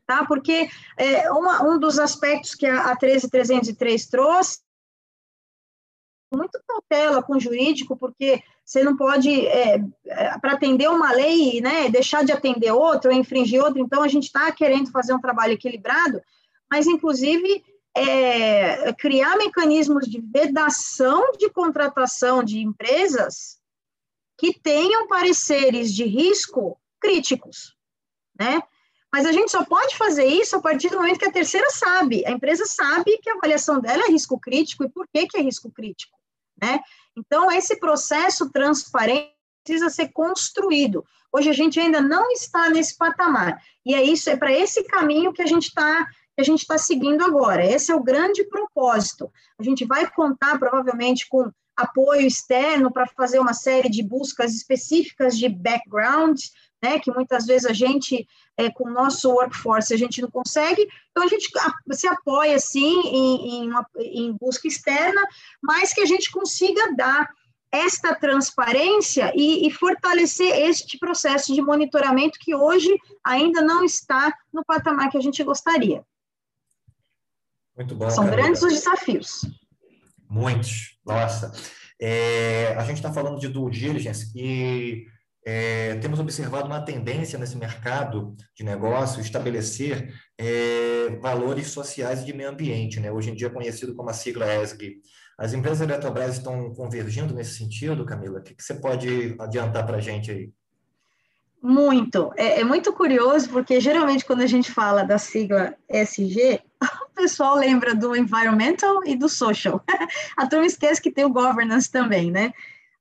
tá? 0.06 0.24
Porque 0.26 0.68
é, 0.96 1.30
uma, 1.30 1.62
um 1.62 1.78
dos 1.78 1.98
aspectos 1.98 2.54
que 2.54 2.66
a, 2.66 2.90
a 2.90 2.96
13303 2.96 4.06
trouxe, 4.06 4.60
muito 6.32 6.60
cautela 6.66 7.22
com 7.22 7.36
o 7.36 7.40
jurídico, 7.40 7.96
porque 7.96 8.42
você 8.64 8.82
não 8.82 8.96
pode, 8.96 9.46
é, 9.46 9.80
é, 10.06 10.38
para 10.38 10.52
atender 10.52 10.88
uma 10.88 11.12
lei, 11.12 11.60
né, 11.60 11.88
deixar 11.88 12.24
de 12.24 12.32
atender 12.32 12.72
outra 12.72 13.10
ou 13.10 13.16
infringir 13.16 13.62
outra, 13.62 13.80
então 13.80 14.02
a 14.02 14.08
gente 14.08 14.24
está 14.24 14.50
querendo 14.50 14.90
fazer 14.90 15.14
um 15.14 15.20
trabalho 15.20 15.52
equilibrado, 15.52 16.20
mas, 16.70 16.86
inclusive, 16.86 17.64
é, 17.96 18.92
criar 18.94 19.36
mecanismos 19.36 20.06
de 20.06 20.20
vedação 20.20 21.32
de 21.38 21.48
contratação 21.48 22.42
de 22.42 22.58
empresas 22.58 23.58
que 24.36 24.52
tenham 24.52 25.06
pareceres 25.06 25.94
de 25.94 26.04
risco 26.04 26.78
críticos, 27.00 27.74
né? 28.38 28.60
Mas 29.16 29.24
a 29.24 29.32
gente 29.32 29.50
só 29.50 29.64
pode 29.64 29.96
fazer 29.96 30.26
isso 30.26 30.56
a 30.56 30.60
partir 30.60 30.90
do 30.90 30.98
momento 30.98 31.18
que 31.18 31.24
a 31.24 31.32
terceira 31.32 31.70
sabe, 31.70 32.22
a 32.26 32.30
empresa 32.30 32.66
sabe 32.66 33.16
que 33.16 33.30
a 33.30 33.32
avaliação 33.32 33.80
dela 33.80 34.04
é 34.04 34.10
risco 34.10 34.38
crítico 34.38 34.84
e 34.84 34.90
por 34.90 35.08
que, 35.08 35.26
que 35.26 35.38
é 35.38 35.40
risco 35.40 35.70
crítico, 35.70 36.18
né? 36.62 36.80
Então, 37.16 37.50
esse 37.50 37.80
processo 37.80 38.52
transparente 38.52 39.32
precisa 39.64 39.88
ser 39.88 40.08
construído. 40.08 41.02
Hoje 41.32 41.48
a 41.48 41.54
gente 41.54 41.80
ainda 41.80 41.98
não 41.98 42.30
está 42.30 42.68
nesse 42.68 42.94
patamar, 42.94 43.58
e 43.86 43.94
é 43.94 44.02
isso, 44.02 44.28
é 44.28 44.36
para 44.36 44.52
esse 44.52 44.84
caminho 44.84 45.32
que 45.32 45.40
a 45.40 45.46
gente 45.46 45.68
está 45.68 46.06
que 46.34 46.42
a 46.42 46.44
gente 46.44 46.60
está 46.60 46.76
seguindo 46.76 47.24
agora. 47.24 47.64
Esse 47.64 47.90
é 47.90 47.94
o 47.94 48.02
grande 48.02 48.44
propósito. 48.44 49.32
A 49.58 49.62
gente 49.62 49.86
vai 49.86 50.10
contar 50.10 50.58
provavelmente 50.58 51.26
com 51.26 51.50
apoio 51.74 52.26
externo 52.26 52.92
para 52.92 53.06
fazer 53.06 53.38
uma 53.38 53.54
série 53.54 53.88
de 53.88 54.02
buscas 54.02 54.54
específicas 54.54 55.38
de 55.38 55.48
background, 55.48 56.38
né, 56.82 56.98
que 56.98 57.10
muitas 57.10 57.46
vezes 57.46 57.66
a 57.66 57.72
gente, 57.72 58.26
é, 58.56 58.70
com 58.70 58.84
o 58.84 58.92
nosso 58.92 59.30
workforce, 59.30 59.94
a 59.94 59.96
gente 59.96 60.20
não 60.20 60.30
consegue, 60.30 60.86
então 61.10 61.24
a 61.24 61.26
gente 61.26 61.48
se 61.92 62.06
apoia, 62.06 62.58
sim, 62.58 63.00
em, 63.06 63.48
em, 63.48 63.70
uma, 63.70 63.86
em 63.98 64.32
busca 64.38 64.68
externa, 64.68 65.20
mas 65.62 65.92
que 65.92 66.00
a 66.00 66.06
gente 66.06 66.30
consiga 66.30 66.94
dar 66.94 67.28
esta 67.70 68.14
transparência 68.14 69.32
e, 69.34 69.66
e, 69.66 69.70
fortalecer 69.70 70.68
este 70.68 70.98
processo 70.98 71.52
de 71.52 71.60
monitoramento 71.60 72.38
que 72.38 72.54
hoje 72.54 72.96
ainda 73.24 73.60
não 73.60 73.84
está 73.84 74.32
no 74.52 74.64
patamar 74.64 75.10
que 75.10 75.18
a 75.18 75.20
gente 75.20 75.42
gostaria. 75.42 76.02
Muito 77.76 77.94
bom. 77.94 78.08
São 78.08 78.24
Carolina. 78.24 78.42
grandes 78.42 78.62
os 78.62 78.72
desafios. 78.72 79.40
Muitos, 80.28 80.98
nossa. 81.04 81.52
É, 82.00 82.74
a 82.78 82.84
gente 82.84 82.96
está 82.96 83.12
falando 83.12 83.38
de 83.38 83.48
due 83.48 83.70
diligence 83.70 84.30
e 84.34 85.06
é, 85.48 85.94
temos 86.00 86.18
observado 86.18 86.66
uma 86.66 86.80
tendência 86.80 87.38
nesse 87.38 87.56
mercado 87.56 88.34
de 88.52 88.64
negócio 88.64 89.20
estabelecer 89.20 90.12
é, 90.36 91.16
valores 91.20 91.68
sociais 91.68 92.22
e 92.22 92.24
de 92.24 92.32
meio 92.32 92.50
ambiente, 92.50 92.98
né? 92.98 93.12
hoje 93.12 93.30
em 93.30 93.34
dia 93.34 93.48
conhecido 93.48 93.94
como 93.94 94.10
a 94.10 94.12
sigla 94.12 94.52
ESG. 94.56 94.96
As 95.38 95.52
empresas 95.52 95.82
Eletrobras 95.82 96.38
estão 96.38 96.74
convergindo 96.74 97.32
nesse 97.32 97.58
sentido, 97.58 98.04
Camila? 98.04 98.40
O 98.40 98.42
que, 98.42 98.56
que 98.56 98.62
você 98.62 98.74
pode 98.74 99.36
adiantar 99.38 99.86
para 99.86 99.98
a 99.98 100.00
gente 100.00 100.32
aí? 100.32 100.50
Muito. 101.62 102.32
É, 102.36 102.60
é, 102.60 102.64
muito 102.64 102.92
curioso, 102.92 103.48
porque 103.50 103.80
geralmente 103.80 104.24
quando 104.24 104.40
a 104.40 104.46
gente 104.46 104.72
fala 104.72 105.04
da 105.04 105.16
sigla 105.16 105.76
SG, 105.88 106.60
o 106.82 107.14
pessoal 107.14 107.54
lembra 107.54 107.94
do 107.94 108.16
environmental 108.16 109.00
e 109.06 109.14
do 109.14 109.28
social. 109.28 109.80
a 110.36 110.46
turma 110.48 110.66
esquece 110.66 111.00
que 111.00 111.12
tem 111.12 111.24
o 111.24 111.32
governance 111.32 111.88
também, 111.88 112.32
né? 112.32 112.52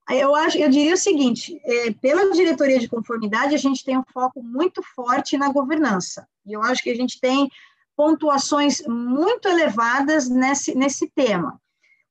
Eu 0.10 0.36
acho, 0.36 0.58
eu 0.58 0.70
diria 0.70 0.94
o 0.94 0.98
seguinte: 0.98 1.60
é, 1.64 1.92
pela 1.92 2.32
diretoria 2.32 2.80
de 2.80 2.88
conformidade, 2.88 3.56
a 3.56 3.58
gente 3.58 3.84
tem 3.84 3.98
um 3.98 4.04
foco 4.14 4.42
muito 4.44 4.82
forte 4.96 5.38
na 5.38 5.52
governança. 5.52 6.28
E 6.46 6.54
eu 6.54 6.62
acho 6.62 6.84
que 6.84 6.92
a 6.92 6.96
gente 6.96 7.20
tem 7.20 7.50
pontuações 7.96 8.82
muito 8.88 9.48
elevadas 9.48 10.30
nesse, 10.30 10.76
nesse 10.76 11.10
tema. 11.10 11.60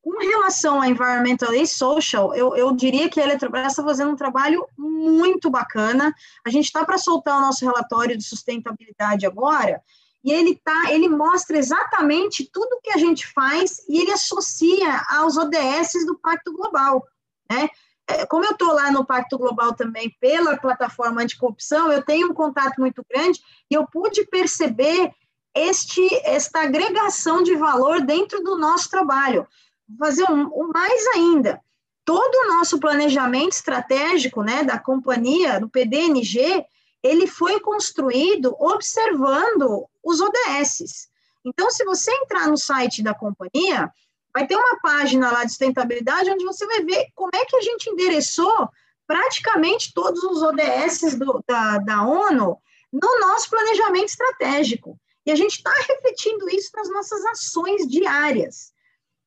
Com 0.03 0.19
relação 0.19 0.83
a 0.83 0.89
environmental 0.89 1.55
e 1.55 1.67
social, 1.67 2.35
eu, 2.35 2.55
eu 2.57 2.73
diria 2.73 3.09
que 3.09 3.19
a 3.19 3.23
Eletrobras 3.23 3.73
está 3.73 3.83
fazendo 3.83 4.11
um 4.11 4.17
trabalho 4.17 4.67
muito 4.77 5.49
bacana. 5.49 6.15
A 6.45 6.51
gente 6.51 6.67
está 6.67 6.85
para 6.85 6.99
soltar 6.99 7.39
o 7.39 7.41
nosso 7.41 7.65
relatório 7.65 8.17
de 8.17 8.25
sustentabilidade 8.25 9.25
agora, 9.25 9.81
e 10.25 10.33
ele 10.33 10.59
tá, 10.65 10.91
ele 10.91 11.09
mostra 11.09 11.59
exatamente 11.59 12.49
tudo 12.51 12.81
que 12.83 12.91
a 12.91 12.99
gente 12.99 13.27
faz 13.27 13.85
e 13.87 14.01
ele 14.01 14.11
associa 14.11 15.03
aos 15.11 15.37
ODS 15.37 16.07
do 16.07 16.19
Pacto 16.19 16.51
Global. 16.53 17.07
Né? 17.51 17.69
É, 18.09 18.27
como 18.27 18.45
eu 18.45 18.53
estou 18.53 18.73
lá 18.73 18.91
no 18.91 19.05
Pacto 19.05 19.39
Global 19.39 19.75
também 19.75 20.15
pela 20.21 20.57
plataforma 20.57 21.23
anticorrupção, 21.23 21.91
eu 21.91 22.05
tenho 22.05 22.31
um 22.31 22.35
contato 22.35 22.79
muito 22.79 23.05
grande 23.09 23.41
e 23.71 23.75
eu 23.75 23.87
pude 23.87 24.27
perceber 24.27 25.11
este, 25.55 26.03
esta 26.25 26.63
agregação 26.63 27.43
de 27.43 27.55
valor 27.55 28.03
dentro 28.03 28.43
do 28.43 28.59
nosso 28.59 28.91
trabalho. 28.91 29.47
Vou 29.89 29.99
fazer 29.99 30.25
um, 30.31 30.51
um 30.55 30.71
mais 30.73 31.07
ainda. 31.15 31.61
Todo 32.05 32.35
o 32.35 32.57
nosso 32.57 32.79
planejamento 32.79 33.53
estratégico 33.53 34.43
né, 34.43 34.63
da 34.63 34.79
companhia, 34.79 35.59
do 35.59 35.69
PDNG, 35.69 36.67
ele 37.03 37.27
foi 37.27 37.61
construído 37.61 38.55
observando 38.59 39.87
os 40.03 40.21
ODSs. 40.21 41.09
Então, 41.45 41.71
se 41.71 41.85
você 41.85 42.11
entrar 42.13 42.49
no 42.49 42.57
site 42.57 43.03
da 43.03 43.15
companhia, 43.15 43.91
vai 44.35 44.47
ter 44.47 44.57
uma 44.57 44.81
página 44.81 45.31
lá 45.31 45.45
de 45.45 45.51
sustentabilidade 45.51 46.31
onde 46.31 46.45
você 46.45 46.67
vai 46.67 46.83
ver 46.83 47.07
como 47.15 47.31
é 47.33 47.45
que 47.45 47.57
a 47.57 47.61
gente 47.63 47.89
endereçou 47.89 48.69
praticamente 49.07 49.95
todos 49.95 50.23
os 50.25 50.43
ODS 50.43 51.15
do, 51.15 51.43
da, 51.47 51.79
da 51.79 52.03
ONU 52.03 52.59
no 52.93 53.21
nosso 53.21 53.49
planejamento 53.49 54.09
estratégico. 54.09 54.99
E 55.25 55.31
a 55.31 55.37
gente 55.37 55.57
está 55.57 55.73
refletindo 55.89 56.49
isso 56.49 56.71
nas 56.75 56.91
nossas 56.91 57.25
ações 57.27 57.87
diárias. 57.87 58.73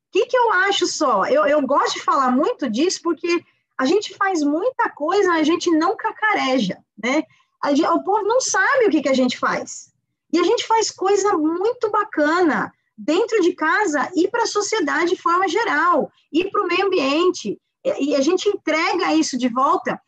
O 0.10 0.12
que, 0.12 0.26
que 0.26 0.38
eu 0.38 0.52
acho 0.52 0.86
só? 0.86 1.26
Eu, 1.26 1.46
eu 1.46 1.62
gosto 1.62 1.96
de 1.96 2.04
falar 2.04 2.30
muito 2.32 2.70
disso 2.70 3.00
porque 3.02 3.44
a 3.78 3.86
gente 3.86 4.16
faz 4.16 4.44
muita 4.44 4.90
coisa, 4.90 5.32
a 5.34 5.44
gente 5.44 5.70
não 5.72 5.96
cacareja, 5.96 6.78
né? 7.02 7.24
Gente, 7.68 7.88
o 7.88 8.04
povo 8.04 8.24
não 8.24 8.42
sabe 8.42 8.86
o 8.86 8.90
que, 8.90 9.02
que 9.02 9.10
a 9.10 9.14
gente 9.14 9.38
faz. 9.38 9.94
E 10.32 10.40
a 10.40 10.44
gente 10.44 10.66
faz 10.68 10.92
coisa 10.92 11.38
muito 11.38 11.90
bacana 11.90 12.74
dentro 12.98 13.42
de 13.42 13.54
casa 13.54 14.10
e 14.16 14.28
para 14.28 14.44
a 14.44 14.48
sociedade 14.48 15.12
de 15.12 15.22
forma 15.22 15.48
geral, 15.48 16.12
e 16.32 16.50
para 16.50 16.64
o 16.64 16.68
meio 16.68 16.88
ambiente. 16.88 17.60
E 18.00 18.16
a 18.16 18.22
gente 18.22 18.50
entrega 18.50 19.14
isso 19.14 19.38
de 19.38 19.48
volta, 19.48 20.02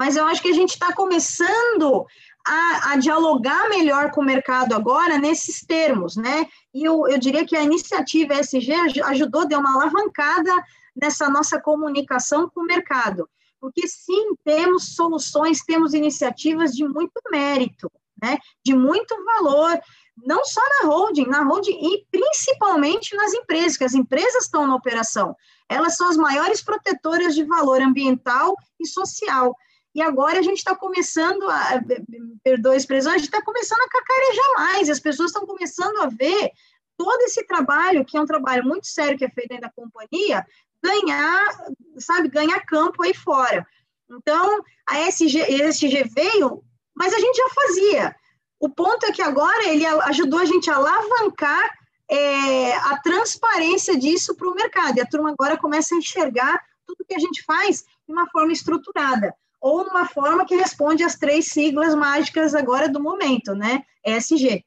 mas 0.00 0.16
eu 0.16 0.24
acho 0.26 0.40
que 0.40 0.48
a 0.48 0.54
gente 0.54 0.70
está 0.70 0.92
começando 0.92 2.06
a, 2.46 2.92
a, 2.92 2.96
dialogar 2.96 3.68
melhor 3.68 4.10
com 4.10 4.20
o 4.20 4.24
mercado 4.24 4.74
agora 4.74 5.18
nesses 5.18 5.60
termos, 5.60 6.16
né? 6.16 6.46
E 6.72 6.84
eu, 6.84 7.06
eu 7.08 7.18
diria 7.18 7.44
que 7.44 7.56
a 7.56 7.62
iniciativa 7.62 8.34
SG 8.34 8.72
ajudou, 9.04 9.46
deu 9.46 9.58
uma 9.58 9.74
alavancada 9.74 10.50
nessa 10.96 11.28
nossa 11.28 11.60
comunicação 11.60 12.48
com 12.48 12.60
o 12.60 12.66
mercado. 12.66 13.28
Porque 13.60 13.86
sim, 13.88 14.34
temos 14.44 14.94
soluções, 14.94 15.64
temos 15.64 15.92
iniciativas 15.92 16.72
de 16.72 16.86
muito 16.86 17.20
mérito, 17.30 17.90
né? 18.22 18.38
De 18.64 18.74
muito 18.74 19.14
valor, 19.24 19.78
não 20.24 20.44
só 20.44 20.60
na 20.60 20.88
holding, 20.88 21.26
na 21.26 21.42
holding 21.42 21.78
e 21.80 22.06
principalmente 22.10 23.14
nas 23.16 23.32
empresas, 23.32 23.76
que 23.76 23.84
as 23.84 23.94
empresas 23.94 24.44
estão 24.44 24.66
na 24.66 24.74
operação. 24.74 25.36
Elas 25.68 25.96
são 25.96 26.08
as 26.08 26.16
maiores 26.16 26.62
protetoras 26.62 27.34
de 27.34 27.44
valor 27.44 27.80
ambiental 27.80 28.54
e 28.80 28.86
social. 28.86 29.54
E 29.94 30.02
agora 30.02 30.38
a 30.38 30.42
gente 30.42 30.58
está 30.58 30.76
começando 30.76 31.48
a, 31.48 31.82
perdoa 32.42 32.74
a 32.74 32.76
expressão, 32.76 33.12
a 33.12 33.18
gente 33.18 33.26
está 33.26 33.42
começando 33.42 33.80
a 33.80 33.88
cacarejar 33.88 34.54
mais, 34.56 34.90
as 34.90 35.00
pessoas 35.00 35.30
estão 35.30 35.46
começando 35.46 36.02
a 36.02 36.06
ver 36.06 36.52
todo 36.96 37.20
esse 37.22 37.44
trabalho, 37.46 38.04
que 38.04 38.16
é 38.16 38.20
um 38.20 38.26
trabalho 38.26 38.64
muito 38.64 38.86
sério 38.86 39.16
que 39.16 39.24
é 39.24 39.30
feito 39.30 39.48
dentro 39.48 39.62
da 39.62 39.72
companhia, 39.72 40.44
ganhar, 40.82 41.48
sabe, 41.98 42.28
ganhar 42.28 42.60
campo 42.66 43.02
aí 43.02 43.14
fora. 43.14 43.66
Então, 44.10 44.62
a 44.88 45.00
SG, 45.08 45.42
a 45.42 45.68
SG 45.68 46.04
veio, 46.14 46.62
mas 46.98 47.14
a 47.14 47.18
gente 47.20 47.36
já 47.36 47.48
fazia. 47.50 48.16
O 48.58 48.68
ponto 48.68 49.06
é 49.06 49.12
que 49.12 49.22
agora 49.22 49.68
ele 49.68 49.86
ajudou 49.86 50.40
a 50.40 50.44
gente 50.44 50.68
a 50.68 50.74
alavancar 50.74 51.78
é, 52.10 52.74
a 52.74 53.00
transparência 53.00 53.96
disso 53.96 54.34
para 54.34 54.48
o 54.48 54.54
mercado. 54.54 54.98
E 54.98 55.00
a 55.00 55.06
turma 55.06 55.30
agora 55.30 55.56
começa 55.56 55.94
a 55.94 55.98
enxergar 55.98 56.60
tudo 56.84 57.04
que 57.06 57.14
a 57.14 57.18
gente 57.20 57.44
faz 57.44 57.84
de 58.04 58.12
uma 58.12 58.28
forma 58.30 58.52
estruturada, 58.52 59.32
ou 59.60 59.84
numa 59.84 60.06
forma 60.06 60.44
que 60.44 60.56
responde 60.56 61.04
às 61.04 61.14
três 61.14 61.46
siglas 61.46 61.94
mágicas 61.94 62.52
agora 62.52 62.88
do 62.88 63.00
momento, 63.00 63.54
né? 63.54 63.84
ESG. 64.04 64.48
É 64.48 64.62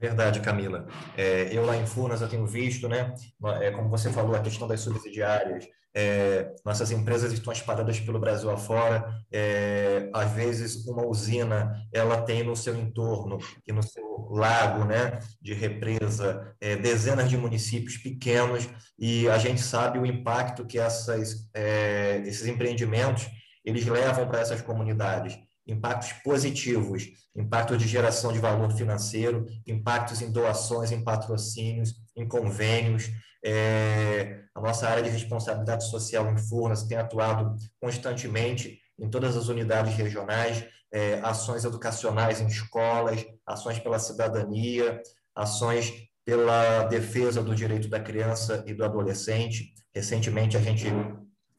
verdade, 0.00 0.40
Camila. 0.40 0.86
É, 1.16 1.48
eu 1.52 1.64
lá 1.64 1.76
em 1.76 1.86
Furnas 1.86 2.20
eu 2.20 2.28
tenho 2.28 2.46
visto, 2.46 2.88
né? 2.88 3.14
É, 3.60 3.70
como 3.70 3.88
você 3.88 4.10
falou, 4.10 4.34
a 4.34 4.40
questão 4.40 4.68
das 4.68 4.80
subsidiárias, 4.80 5.66
é, 5.94 6.54
nossas 6.64 6.90
empresas 6.90 7.32
estão 7.32 7.52
espalhadas 7.52 7.98
pelo 7.98 8.20
Brasil 8.20 8.50
afora. 8.50 9.12
É, 9.32 10.08
às 10.14 10.30
vezes, 10.32 10.86
uma 10.86 11.06
usina 11.06 11.74
ela 11.92 12.22
tem 12.22 12.42
no 12.44 12.54
seu 12.54 12.76
entorno 12.76 13.38
e 13.66 13.72
no 13.72 13.82
seu 13.82 14.28
lago, 14.30 14.84
né, 14.84 15.18
de 15.40 15.54
represa, 15.54 16.54
é, 16.60 16.76
dezenas 16.76 17.28
de 17.28 17.36
municípios 17.36 17.96
pequenos 17.96 18.68
e 18.98 19.28
a 19.28 19.38
gente 19.38 19.60
sabe 19.60 19.98
o 19.98 20.06
impacto 20.06 20.66
que 20.66 20.78
essas, 20.78 21.48
é, 21.54 22.22
esses 22.26 22.46
empreendimentos 22.46 23.28
eles 23.64 23.86
levam 23.86 24.26
para 24.28 24.40
essas 24.40 24.62
comunidades. 24.62 25.38
Impactos 25.68 26.12
positivos, 26.24 27.04
impacto 27.36 27.76
de 27.76 27.86
geração 27.86 28.32
de 28.32 28.38
valor 28.38 28.72
financeiro, 28.72 29.46
impactos 29.66 30.22
em 30.22 30.32
doações, 30.32 30.90
em 30.90 31.04
patrocínios, 31.04 31.94
em 32.16 32.26
convênios. 32.26 33.10
É, 33.44 34.40
a 34.54 34.60
nossa 34.60 34.88
área 34.88 35.02
de 35.02 35.10
responsabilidade 35.10 35.88
social 35.88 36.32
em 36.32 36.38
Furnas 36.38 36.84
tem 36.84 36.96
atuado 36.96 37.54
constantemente 37.80 38.80
em 38.98 39.08
todas 39.08 39.36
as 39.36 39.48
unidades 39.48 39.94
regionais, 39.94 40.64
é, 40.92 41.20
ações 41.22 41.64
educacionais 41.64 42.40
em 42.40 42.46
escolas, 42.46 43.24
ações 43.46 43.78
pela 43.78 43.98
cidadania, 43.98 45.00
ações 45.34 45.92
pela 46.24 46.84
defesa 46.84 47.42
do 47.42 47.54
direito 47.54 47.88
da 47.88 48.00
criança 48.00 48.64
e 48.66 48.74
do 48.74 48.84
adolescente. 48.84 49.72
Recentemente, 49.94 50.56
a 50.56 50.60
gente 50.60 50.86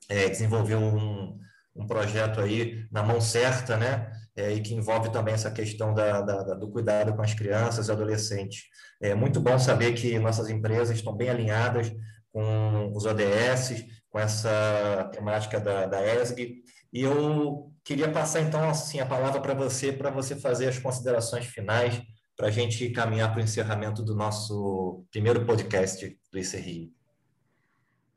é, 0.10 0.28
desenvolveu 0.28 0.80
um, 0.80 1.40
um 1.76 1.86
projeto 1.86 2.40
aí 2.40 2.86
na 2.92 3.04
mão 3.04 3.22
certa, 3.22 3.78
né? 3.78 4.12
É, 4.36 4.54
e 4.54 4.62
que 4.62 4.74
envolve 4.74 5.12
também 5.12 5.34
essa 5.34 5.52
questão 5.52 5.94
da, 5.94 6.22
da, 6.22 6.56
do 6.56 6.72
cuidado 6.72 7.14
com 7.14 7.22
as 7.22 7.34
crianças 7.34 7.88
e 7.88 7.92
adolescentes. 7.92 8.64
É 9.02 9.14
muito 9.14 9.40
bom 9.42 9.58
saber 9.60 9.94
que 9.94 10.18
nossas 10.18 10.50
empresas 10.50 10.96
estão 10.96 11.16
bem 11.16 11.30
alinhadas 11.30 11.92
com 12.32 12.92
os 12.96 13.06
ODS, 13.06 13.86
com 14.10 14.20
essa 14.20 15.10
temática 15.12 15.60
da, 15.60 15.86
da 15.86 16.16
ESG, 16.16 16.64
e 16.92 17.02
eu 17.02 17.72
queria 17.84 18.12
passar, 18.12 18.42
então, 18.42 18.68
assim, 18.68 19.00
a 19.00 19.06
palavra 19.06 19.40
para 19.42 19.54
você, 19.54 19.92
para 19.92 20.10
você 20.10 20.36
fazer 20.36 20.68
as 20.68 20.80
considerações 20.80 21.46
finais, 21.46 22.02
para 22.36 22.48
a 22.48 22.52
gente 22.52 22.90
caminhar 22.90 23.32
para 23.32 23.42
o 23.42 23.44
encerramento 23.44 24.02
do 24.04 24.16
nosso 24.16 25.06
primeiro 25.12 25.46
podcast 25.46 26.18
do 26.32 26.40
ICRI. 26.40 26.92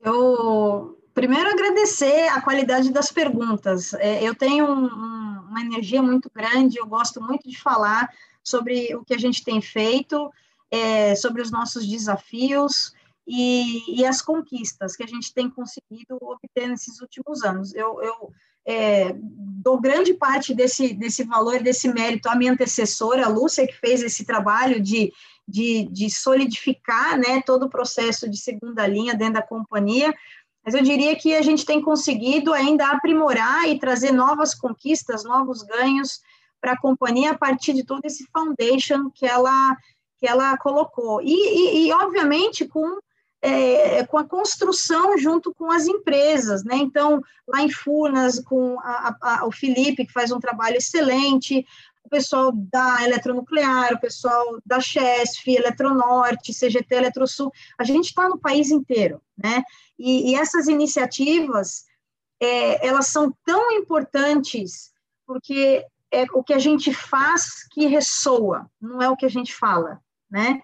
Eu, 0.00 0.98
primeiro, 1.14 1.50
agradecer 1.50 2.28
a 2.28 2.40
qualidade 2.40 2.90
das 2.90 3.10
perguntas. 3.10 3.94
É, 3.94 4.22
eu 4.22 4.34
tenho 4.34 4.66
um, 4.66 5.40
uma 5.48 5.60
energia 5.60 6.02
muito 6.02 6.30
grande, 6.34 6.78
eu 6.78 6.86
gosto 6.86 7.20
muito 7.20 7.48
de 7.48 7.58
falar 7.58 8.08
sobre 8.42 8.94
o 8.94 9.04
que 9.04 9.14
a 9.14 9.18
gente 9.18 9.44
tem 9.44 9.60
feito, 9.60 10.32
é, 10.70 11.14
sobre 11.14 11.42
os 11.42 11.50
nossos 11.50 11.86
desafios, 11.86 12.92
e, 13.26 14.00
e, 14.00 14.04
as 14.04 14.20
conquistas 14.20 14.96
que 14.96 15.04
a 15.04 15.06
gente 15.06 15.32
tem 15.32 15.48
conseguido 15.48 16.18
obter 16.20 16.68
nesses 16.68 17.00
últimos 17.00 17.44
anos. 17.44 17.72
Eu, 17.72 18.02
eu 18.02 18.32
é, 18.64 19.14
dou 19.16 19.80
grande 19.80 20.14
parte 20.14 20.54
desse, 20.54 20.92
desse 20.92 21.22
valor, 21.24 21.62
desse 21.62 21.88
mérito 21.92 22.28
à 22.28 22.34
minha 22.34 22.52
antecessora, 22.52 23.24
a 23.24 23.28
Lúcia, 23.28 23.66
que 23.66 23.76
fez 23.78 24.02
esse 24.02 24.24
trabalho 24.24 24.80
de, 24.80 25.12
de, 25.46 25.84
de 25.84 26.10
solidificar 26.10 27.16
né, 27.18 27.40
todo 27.42 27.66
o 27.66 27.70
processo 27.70 28.28
de 28.28 28.36
segunda 28.36 28.86
linha 28.86 29.14
dentro 29.14 29.34
da 29.34 29.42
companhia, 29.42 30.12
mas 30.64 30.74
eu 30.74 30.82
diria 30.82 31.16
que 31.16 31.34
a 31.34 31.42
gente 31.42 31.64
tem 31.64 31.80
conseguido 31.80 32.52
ainda 32.52 32.88
aprimorar 32.88 33.68
e 33.68 33.78
trazer 33.78 34.12
novas 34.12 34.54
conquistas, 34.54 35.24
novos 35.24 35.62
ganhos 35.62 36.20
para 36.60 36.72
a 36.72 36.80
companhia 36.80 37.32
a 37.32 37.38
partir 37.38 37.72
de 37.72 37.84
todo 37.84 38.04
esse 38.04 38.24
foundation 38.32 39.10
que 39.10 39.26
ela, 39.26 39.76
que 40.18 40.26
ela 40.26 40.56
colocou. 40.56 41.20
E, 41.20 41.34
e, 41.34 41.88
e 41.88 41.92
obviamente, 41.92 42.66
com 42.66 42.98
é, 43.44 44.06
com 44.06 44.16
a 44.16 44.24
construção 44.24 45.18
junto 45.18 45.52
com 45.52 45.70
as 45.70 45.86
empresas, 45.86 46.62
né? 46.62 46.76
Então, 46.76 47.20
lá 47.46 47.60
em 47.60 47.68
Furnas, 47.68 48.38
com 48.38 48.78
a, 48.78 49.16
a, 49.20 49.46
o 49.46 49.50
Felipe, 49.50 50.06
que 50.06 50.12
faz 50.12 50.30
um 50.30 50.38
trabalho 50.38 50.76
excelente, 50.76 51.66
pessoal 52.12 52.52
da 52.52 53.02
Eletronuclear, 53.02 53.94
o 53.94 54.00
pessoal 54.00 54.60
da 54.66 54.78
Chesf, 54.78 55.48
Eletronorte, 55.48 56.52
CGT, 56.52 56.94
Eletrosul, 56.94 57.50
a 57.78 57.84
gente 57.84 58.08
está 58.08 58.28
no 58.28 58.38
país 58.38 58.70
inteiro, 58.70 59.22
né? 59.36 59.62
E, 59.98 60.30
e 60.30 60.34
essas 60.34 60.68
iniciativas, 60.68 61.86
é, 62.38 62.86
elas 62.86 63.06
são 63.06 63.34
tão 63.46 63.72
importantes 63.72 64.92
porque 65.26 65.82
é 66.10 66.24
o 66.34 66.44
que 66.44 66.52
a 66.52 66.58
gente 66.58 66.92
faz 66.92 67.66
que 67.70 67.86
ressoa, 67.86 68.70
não 68.78 69.00
é 69.00 69.08
o 69.08 69.16
que 69.16 69.24
a 69.24 69.30
gente 69.30 69.54
fala, 69.54 69.98
né? 70.30 70.60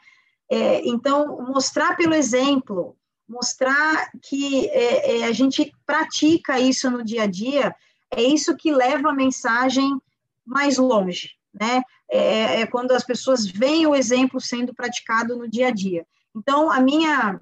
É, 0.50 0.86
então, 0.86 1.40
mostrar 1.46 1.96
pelo 1.96 2.14
exemplo, 2.14 2.94
mostrar 3.26 4.10
que 4.22 4.68
é, 4.68 5.20
é, 5.20 5.24
a 5.24 5.32
gente 5.32 5.72
pratica 5.86 6.60
isso 6.60 6.90
no 6.90 7.02
dia 7.02 7.22
a 7.22 7.26
dia, 7.26 7.74
é 8.10 8.22
isso 8.22 8.54
que 8.54 8.70
leva 8.70 9.08
a 9.08 9.14
mensagem 9.14 9.98
mais 10.44 10.76
longe, 10.76 11.37
né? 11.52 11.82
É, 12.10 12.60
é 12.60 12.66
quando 12.66 12.92
as 12.92 13.04
pessoas 13.04 13.46
veem 13.46 13.86
o 13.86 13.94
exemplo 13.94 14.40
sendo 14.40 14.74
praticado 14.74 15.36
no 15.36 15.48
dia 15.48 15.68
a 15.68 15.70
dia. 15.70 16.06
Então, 16.34 16.70
a 16.70 16.80
minha 16.80 17.40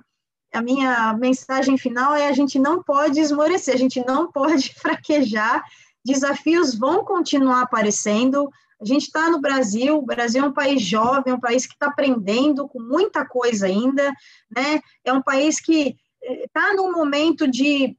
a 0.53 0.63
minha 0.63 1.13
mensagem 1.15 1.77
final 1.77 2.15
é 2.15 2.29
a 2.29 2.33
gente 2.33 2.59
não 2.59 2.83
pode 2.83 3.21
esmorecer, 3.21 3.75
a 3.75 3.79
gente 3.79 4.03
não 4.07 4.31
pode 4.31 4.73
fraquejar, 4.81 5.63
desafios 6.05 6.75
vão 6.75 7.05
continuar 7.05 7.63
aparecendo, 7.63 8.49
a 8.81 8.85
gente 8.85 9.03
está 9.03 9.31
no 9.31 9.41
Brasil, 9.41 9.97
o 9.97 10.07
Brasil 10.07 10.45
é 10.45 10.47
um 10.47 10.53
país 10.53 10.83
jovem, 10.83 11.33
é 11.33 11.35
um 11.35 11.41
país 11.41 11.67
que 11.67 11.75
está 11.75 11.87
aprendendo 11.87 12.69
com 12.69 12.81
muita 12.81 13.25
coisa 13.25 13.67
ainda, 13.67 14.13
né? 14.55 14.81
É 15.05 15.13
um 15.13 15.23
país 15.23 15.61
que 15.61 15.97
está 16.23 16.75
num 16.75 16.93
momento 16.93 17.49
de 17.49 17.97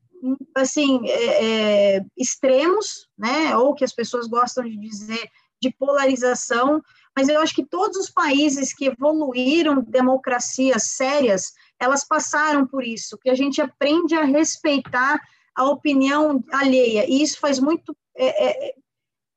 assim 0.55 1.01
é, 1.07 1.95
é, 1.95 2.05
extremos, 2.15 3.07
né? 3.17 3.55
Ou 3.57 3.73
que 3.73 3.83
as 3.83 3.91
pessoas 3.91 4.27
gostam 4.27 4.63
de 4.63 4.77
dizer 4.77 5.29
de 5.61 5.71
polarização, 5.71 6.81
mas 7.15 7.29
eu 7.29 7.39
acho 7.41 7.55
que 7.55 7.65
todos 7.65 7.97
os 7.97 8.09
países 8.09 8.73
que 8.73 8.85
evoluíram 8.85 9.81
democracias 9.81 10.91
sérias, 10.91 11.53
elas 11.79 12.03
passaram 12.07 12.65
por 12.65 12.83
isso, 12.83 13.17
que 13.17 13.29
a 13.29 13.35
gente 13.35 13.61
aprende 13.61 14.15
a 14.15 14.23
respeitar 14.23 15.19
a 15.55 15.65
opinião 15.65 16.43
alheia, 16.51 17.05
e 17.09 17.21
isso 17.23 17.39
faz 17.39 17.59
muito 17.59 17.95
é, 18.15 18.69
é 18.69 18.73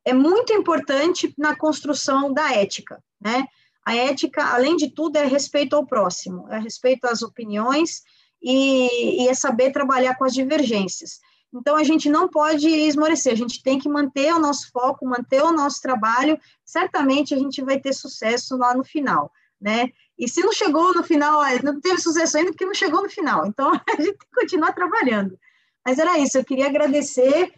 é 0.04 0.12
muito 0.12 0.52
importante 0.52 1.32
na 1.36 1.54
construção 1.54 2.32
da 2.32 2.52
ética, 2.54 3.02
né? 3.20 3.44
A 3.84 3.94
ética, 3.94 4.44
além 4.54 4.76
de 4.76 4.90
tudo, 4.90 5.16
é 5.16 5.24
respeito 5.24 5.74
ao 5.74 5.86
próximo, 5.86 6.48
é 6.50 6.58
respeito 6.58 7.06
às 7.06 7.22
opiniões 7.22 8.02
e, 8.42 9.22
e 9.22 9.28
é 9.28 9.34
saber 9.34 9.72
trabalhar 9.72 10.16
com 10.16 10.24
as 10.24 10.34
divergências. 10.34 11.18
Então, 11.52 11.76
a 11.76 11.82
gente 11.82 12.08
não 12.08 12.28
pode 12.28 12.68
esmorecer, 12.68 13.32
a 13.32 13.36
gente 13.36 13.62
tem 13.62 13.78
que 13.78 13.88
manter 13.88 14.32
o 14.32 14.38
nosso 14.38 14.70
foco, 14.70 15.06
manter 15.06 15.42
o 15.42 15.52
nosso 15.52 15.80
trabalho, 15.80 16.38
certamente 16.64 17.34
a 17.34 17.38
gente 17.38 17.62
vai 17.62 17.78
ter 17.78 17.92
sucesso 17.92 18.56
lá 18.56 18.74
no 18.74 18.84
final, 18.84 19.32
né? 19.60 19.90
E 20.16 20.28
se 20.28 20.42
não 20.42 20.52
chegou 20.52 20.94
no 20.94 21.02
final, 21.02 21.40
não 21.64 21.80
teve 21.80 21.98
sucesso 21.98 22.36
ainda 22.36 22.52
porque 22.52 22.66
não 22.66 22.74
chegou 22.74 23.02
no 23.02 23.08
final, 23.08 23.46
então 23.46 23.72
a 23.88 24.02
gente 24.02 24.04
tem 24.04 24.16
que 24.18 24.26
continuar 24.34 24.72
trabalhando. 24.72 25.38
Mas 25.84 25.98
era 25.98 26.18
isso, 26.18 26.38
eu 26.38 26.44
queria 26.44 26.66
agradecer 26.66 27.52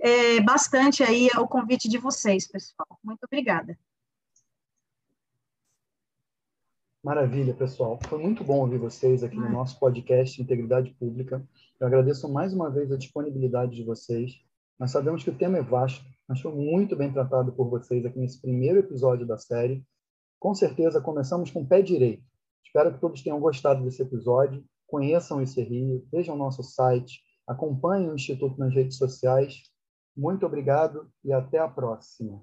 é, 0.00 0.40
bastante 0.40 1.02
aí 1.02 1.28
o 1.36 1.46
convite 1.46 1.88
de 1.88 1.98
vocês, 1.98 2.46
pessoal. 2.46 2.98
Muito 3.02 3.24
obrigada. 3.24 3.78
Maravilha, 7.02 7.54
pessoal. 7.54 7.98
Foi 8.08 8.18
muito 8.18 8.42
bom 8.42 8.60
ouvir 8.60 8.78
vocês 8.78 9.22
aqui 9.22 9.36
no 9.36 9.48
nosso 9.48 9.78
podcast 9.78 10.40
Integridade 10.40 10.90
Pública. 10.98 11.46
Eu 11.80 11.86
agradeço 11.86 12.30
mais 12.32 12.52
uma 12.52 12.70
vez 12.70 12.90
a 12.90 12.96
disponibilidade 12.96 13.76
de 13.76 13.84
vocês. 13.84 14.32
Nós 14.78 14.90
sabemos 14.90 15.22
que 15.22 15.30
o 15.30 15.34
tema 15.34 15.58
é 15.58 15.62
vasto, 15.62 16.04
mas 16.28 16.40
foi 16.40 16.52
muito 16.52 16.96
bem 16.96 17.12
tratado 17.12 17.52
por 17.52 17.68
vocês 17.70 18.04
aqui 18.04 18.18
nesse 18.18 18.40
primeiro 18.40 18.78
episódio 18.78 19.26
da 19.26 19.38
série. 19.38 19.84
Com 20.38 20.54
certeza, 20.54 21.00
começamos 21.00 21.50
com 21.50 21.62
o 21.62 21.66
pé 21.66 21.82
direito. 21.82 22.24
Espero 22.64 22.92
que 22.92 23.00
todos 23.00 23.22
tenham 23.22 23.40
gostado 23.40 23.82
desse 23.84 24.02
episódio. 24.02 24.64
Conheçam 24.86 25.40
esse 25.40 25.62
Rio, 25.62 26.06
vejam 26.12 26.36
nosso 26.36 26.62
site, 26.62 27.20
acompanhem 27.46 28.10
o 28.10 28.14
Instituto 28.14 28.58
nas 28.58 28.74
redes 28.74 28.96
sociais 28.96 29.62
muito 30.18 30.44
obrigado 30.44 31.08
e 31.24 31.32
até 31.32 31.58
a 31.58 31.68
próxima. 31.68 32.42